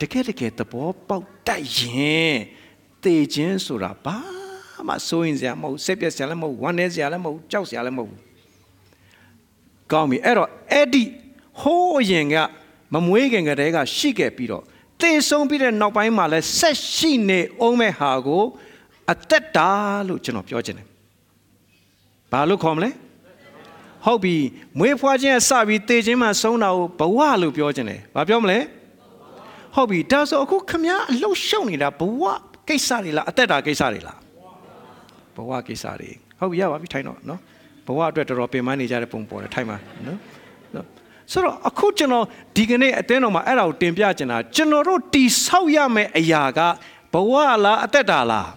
[0.00, 1.78] တကယ်တကယ်သဘောပေါက်တတ်ရ
[2.14, 2.34] င်
[3.02, 4.39] သေခြင်းဆိုတာဘာ
[4.88, 8.12] မှစိုးရင်စရာမဟုတ်ဆက်ပြက်စရာလည်းမဟုတ်ဝမ်းနည်းစရာလည်းမဟုတ်ကြောက်စရာလည်းမဟုတ်
[9.92, 11.02] ကောင်းပြီအဲ့တော့အဲ့ဒီ
[11.60, 12.36] ဟိုးအရင်က
[12.94, 14.64] မမွေးခင်ကတည်းကရှိခဲ့ပြီးတော့
[15.00, 18.42] သေဆုံးပြီးတဲ့နောက်ပိုင်းမှာလည်းဆက်ရှိနေအောင်မဲ့ဟာကို
[19.12, 19.70] အသက်တာ
[20.08, 20.86] လို့ကျွန်တော်ပြောချင်တယ်။
[22.32, 22.90] ဘာလို့ခေါ်မလဲ။
[24.04, 24.36] ဟုတ်ပြီ
[24.78, 28.58] မွေးဖွားခြင်းစပြီးသေခြင်းမှဆုံးတာကိုဘဝလို့ပြောချင်တယ်။ဘာပြောမလဲ။
[29.74, 32.22] ဟုတ်ပြီဒါဆိုအခုခမည်းအလုရှုံနေတာဘဝ
[32.68, 34.16] ကိစ္စတွေလားအသက်တာကိစ္စတွေလား။
[35.35, 37.39] ဘဝကိစ္စတွေဟုတ်ပြီရပါပြီထိုင်တော့နော်။
[37.87, 40.19] ဘဝအတွက်တော်တော်ပင်ပန်းနေကြတဲ့ပုံပေါ်တယ်ထိုင်ပါနော်။
[41.31, 46.59] ဆိုတော့အခုကျွန်တော်ဒီကနေ့အတင်းတော်မှာအဲ့ဒါကိုတင်ပြချင်တာကျွန်တော်တို့တိဆောက်ရမယ့်အရာက
[47.13, 48.49] ဘဝလားအသက်တာလား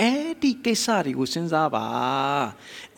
[0.00, 1.86] အဲ့ဒီကိစ္စတွေကိုစဉ်းစားပါ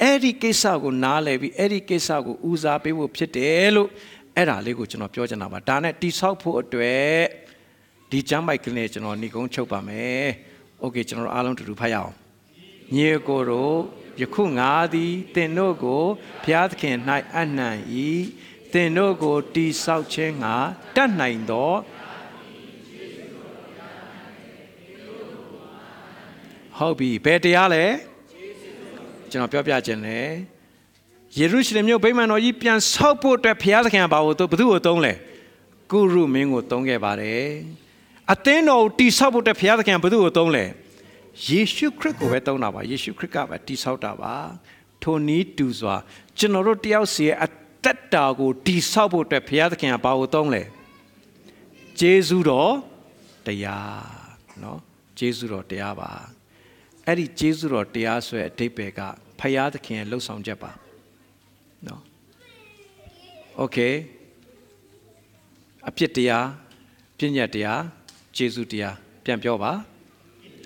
[0.03, 3.89] အဲ့ဒီကိစ္စကိုနားလည်ပြီးအဲ့ဒီကိစ္စကိုဦးစားပေးဖို့ဖြစ်တယ်လို့
[4.37, 7.21] အဲ့ဒါလေးကိုကျွန်တော်ပြောချင်တာပါဒါနဲ့တိဆောက်ဖို့အတွက်
[8.11, 10.25] ဒီကျမ်းပိုက်ကလေးကျွန်တော်ညီကုန်းချုပ်ပါမယ်
[10.81, 12.13] โอเคကျွန်တော်အားလုံးတူတူဖတ်ရအောင်
[12.96, 13.78] ညီကိုတို့
[14.22, 16.04] ယခုငါသည်တင်တို့ကို
[16.44, 16.96] ဘုရားသခင်၌
[17.36, 17.78] အနှံ့၏
[18.74, 20.56] တင်တို့ကိုတိဆောက်ခြင်းငါ
[20.96, 21.72] တတ်နိုင်သော
[26.78, 27.86] ဟုတ်ပြီဘယ်တရားလဲ
[29.32, 30.20] ကျွန်တော်ပြောပြခြင်းလဲ
[31.38, 35.14] ယေရုရှလင်မြို့ဗိမာန်တော်ကြီးပြန်ဆောက်ဖို့အတွက်ဘုရားသခင်ကဘာလို့ဘု து ကိုသုံးလဲ
[35.92, 37.48] ကုရုမင်းကိုသုံးခဲ့ပါတယ်
[38.32, 40.66] အသင်းတော်ကိုတိဆောက်ဖို့အတွက်ဘုရားသခင်ဘယ်သူ့ကိုသုံးလဲ
[41.49, 44.35] ယေရှုခရစ်ကိုပဲသုံးတာပါယေရှုခရစ်ကပဲတိဆောက်တာပါ
[45.03, 45.97] ထိုနည်းတူစွာ
[46.39, 47.49] ကျွန်တော်တို့တယောက်စီရဲ့အ
[47.85, 50.63] သက်တာကိုတိဆောက်ဖို့အတွက်ဘုရားသခင်ကဘာကိုသုံးလဲ
[52.01, 52.73] ဂျေဇုတော်
[53.47, 54.01] တရား
[54.61, 54.79] เนาะ
[55.19, 56.11] ဂျေဇုတော်တရားပါ
[57.07, 59.01] အဲ့ဒီဂျေဇုတော်တရားဆိုတဲ့အဓိပ္ပာယ်က
[59.41, 60.71] ဘုရားသခင်ရဲ့လှုပ်ဆောင်ချက်ပါ
[61.85, 62.01] เนาะ
[63.57, 63.79] โอเค
[65.89, 66.47] အပြစ်တရား
[67.19, 67.81] ပြည့်ညတ်တရား
[68.37, 69.73] ဂျေဇုတရားပြန်ပြောပါ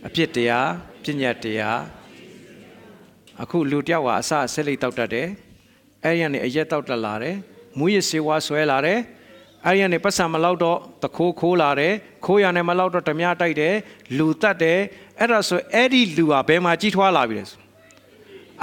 [0.08, 0.70] အပြစ်တရား
[1.03, 1.80] ပြည့်ညတ်တရား
[3.41, 5.28] အခုလူတယောက်ကအစဆက်လိတ်တောက်တတ်တယ်
[6.03, 7.36] အဲ့ဒီကနေအရက်တောက်တက်လာတယ်
[7.78, 8.99] မူရစ်စေဝါဆွဲလာတယ်
[9.66, 11.93] အဲ့ဒီကနေပတ်စံမလောက်တော့တခိုးခိုးလာတယ်
[12.26, 13.76] ခိုးရနေမလောက်တော့ဓမြတိုက်တယ်
[14.18, 14.80] လူတတ်တယ်
[15.20, 17.62] အဲ့ဒါဆိုအဲ့ဒီလူဟာဘယ်မှာကြီးထွားလာပြီလဲဆို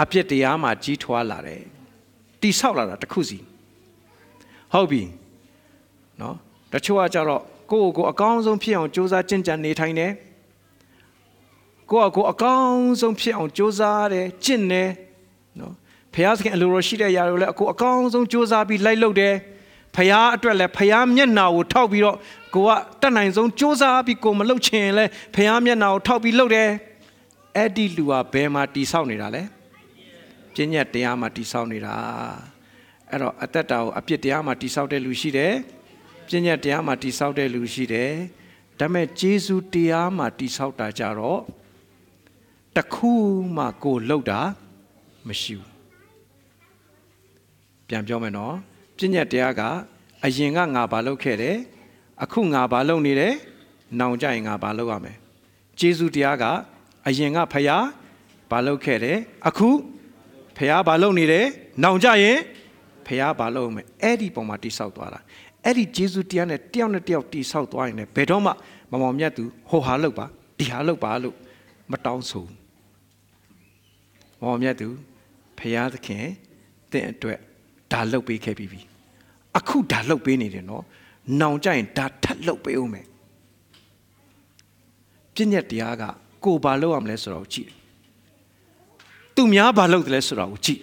[0.03, 1.62] အပြစ်တရားမှာကြီးထွားလာတယ်
[2.43, 3.38] တိဆောက်လာတာတစ်ခုစီ
[4.72, 5.03] ဟုတ်ပြီ
[6.20, 6.36] နော်
[6.72, 10.12] တချို့ကကြတော့ကိုယ့်ကိုယ်အကောင်းဆုံးဖြစ်အောင်စူးစမ်းကြင်ကြံနေထိုင်တယ်
[11.93, 14.90] ကိုယ့်အကိုယ်အကောင်းဆုံးဖြစ်အောင်စူးစမ်းတယ်ကျင့်တယ်
[15.59, 15.74] နော်
[16.14, 19.34] ဖះသခင်အလိုတော်ရှိတဲ့ຢာတွေကိုလည်းအကိုအကောင်းဆုံးစူးစမ်းပြီးလိုက်လုပ်တယ်
[19.97, 22.16] ဖះအတွက်လည်းဖះမျက်နာကိုထောက်ပြီးတော့
[22.55, 22.70] ကိုက
[23.01, 26.68] တက်နိုင်ဆုံးစူးစမ်းပြီးကိုမလုပ်ချင်လဲဖះမျက်နာကိုထောက်ပြီးလုပ်တယ်
[27.57, 29.43] အဲ့ဒီလူကဘယ်မှာတိဆောက်နေတာလဲ
[30.55, 31.95] ပြဉ္ညတ်တရားမှာတိဆောက်နေတာ
[33.11, 35.55] အဲ့တော့အသက်တာကိုအပြစ်တရားမှာတိဆောက်တဲ့လူရှိတယ်
[36.28, 38.12] ပြဉ္ညတ်တရားမှာတိဆောက်တဲ့လူရှိတယ်
[38.80, 41.40] ဒါပေမဲ့ဂျေဇုတရားမှာတိဆောက်တာကြတော့
[42.77, 43.12] တခု
[43.57, 44.41] မှကိုလှုပ်တာ
[45.29, 45.73] မရှိဘူး
[47.89, 48.55] ပြန်ပြောမယ်နော်
[48.97, 49.62] ပြဉ္ညတ်တရားက
[50.25, 51.57] အရင်ကငါဘာလုပ်ခဲ့တယ်
[52.23, 53.35] အခုငါဘာလုပ်နေတယ်
[54.01, 55.16] နောင်ကြရင်ငါဘာလုပ်ရမယ်
[55.79, 56.45] ဂျေဇုတရားက
[57.09, 57.85] အရင်ကဖယား
[58.51, 59.18] ဘာလုပ်ခဲ့တယ်
[59.49, 59.68] အခု
[60.57, 61.47] ဖယားဘာလုပ်နေတယ်
[61.85, 62.39] နောင်ကြရင်
[63.07, 65.20] ဖယားဘာလုပ်မယ်အဲ့ဒီပုံမှာတိဆောက်သွားတာ
[65.64, 68.53] အဲ့ဒီဂျေဇုတရားနဲ့တယောက်နဲ့တယောက်တိဆောက်သွားရင်လည်းဘယ်တော့မှ
[68.91, 70.27] မမောင်မြတ်သူဟိုဟာလုပ်ပါ
[70.59, 71.37] ဒီဟာလုပ်ပါလို့
[71.91, 72.45] မတောင်းဆို
[74.43, 74.88] မောင်မြတ်သူ
[75.59, 76.26] ဖယားသခင်
[76.93, 77.38] တင့်အတွက်
[77.93, 78.80] ဒါလုပ်ပေးခဲ့ပြီးပြီ
[79.59, 80.84] အခုဒါလုပ်ပေးနေတယ်နော်
[81.40, 83.07] နောင်ကြရင်ဒါထပ်လုပ်ပေးဦးမယ်
[85.34, 86.03] ပြည့်ညက်တရားက
[86.45, 87.70] ကိုဘာလုပ်ရမလဲဆိုတော့ကြည့်
[89.36, 90.82] သူများဘာလုပ်တယ်လဲဆိုတော့ကြည့်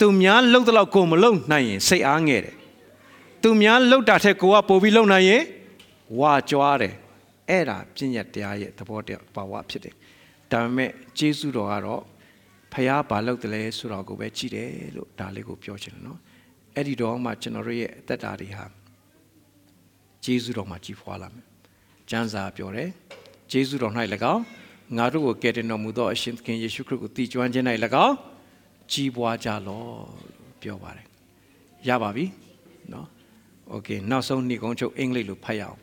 [0.00, 2.56] သူများလှုပ်တော့ကိုမလှုပ်နိုင်ရင်စိတ်အားငယ်တယ်
[3.42, 5.42] သူများလှုပ်တာထက်ကိုကပိုပြီးလှုပ်နိုင်ရင်
[6.18, 6.94] ဝါကြွားတယ်
[7.48, 9.94] အဲ့ဒါပြည့်ညက်တရားရဲ့သဘောတရားပါဝါဖြစ်တယ်
[10.50, 12.02] ဒါပေမဲ့ဂျေစုတော်ကတော့
[12.73, 16.19] ဖះဘာလုပ်တယ်လဲဆိုတော့ကိုပဲကြည့်တယ်လို့ဒါလေးကိုပြောချင်တယ်နော်
[16.75, 18.65] အဲ့ဒီတော့မှကျွန်တော်တို့ရဲ့အသက်တာတွေဟာ
[20.25, 21.45] ဂျေစုတော်မှာကြီးဖွာလာမယ်
[22.09, 22.89] ကျမ်းစာပြောတယ်
[23.51, 23.93] ဂျေစုတော်၌၎
[24.33, 24.43] င်း
[24.97, 27.65] ငါတို့ကိုကယ်တင်တော်မူသောအရှင်သခင်ယေရှုခရစ်ကိုတည်ကျွမ်းခြင်း၌၎
[28.05, 28.15] င်း
[28.91, 31.07] ကြီးပွားကြလော့လို့ပြောပါတယ်
[31.87, 32.25] ရပါပြီ
[32.93, 33.07] နော်
[33.69, 35.79] โอเคနောက်ဆုံးညီကုန်းချုပ်အင်္ဂလိပ်လိုဖတ်ရအောင်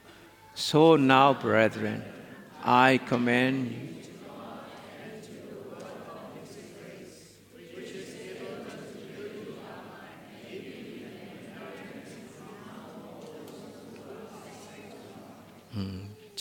[0.67, 2.01] so now brethren
[2.87, 4.00] i commend you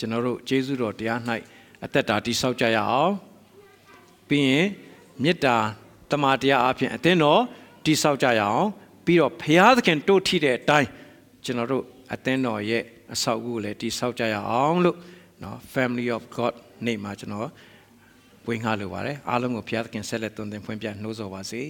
[0.00, 1.20] ျွန်တော်တို့ဂျေဇုတော်တရား၌
[1.84, 3.14] အသက်တာတိဆောက်ကြရအောင်
[4.28, 4.66] ပြီးရင်
[5.22, 5.56] မေတ္တာ
[6.10, 7.42] တမန်တရားအဖြစ်အသင်းတော်
[7.84, 8.66] တိဆောက်ကြရအောင်
[9.04, 10.88] ပြီးတော့ဘုရားသခင်တို့ထိတဲ့အတိုင်း
[11.44, 12.82] ကျွန်တော်တို့အသင်းတော်ရဲ့
[13.14, 14.96] အဆောက်အဦကိုလည်းတိဆောက်ကြရအောင်လို့
[15.40, 16.54] เนาะ Family of God
[16.86, 17.50] နေ့မှာကျွန်တော်
[18.46, 21.62] ဝင်းငှလိုပါတယ်အားလုံးကိုဘုရားသခင်ဆက်လက်သွန်သင်ဖွင့်ပြနှိုးဆော်ပါစေ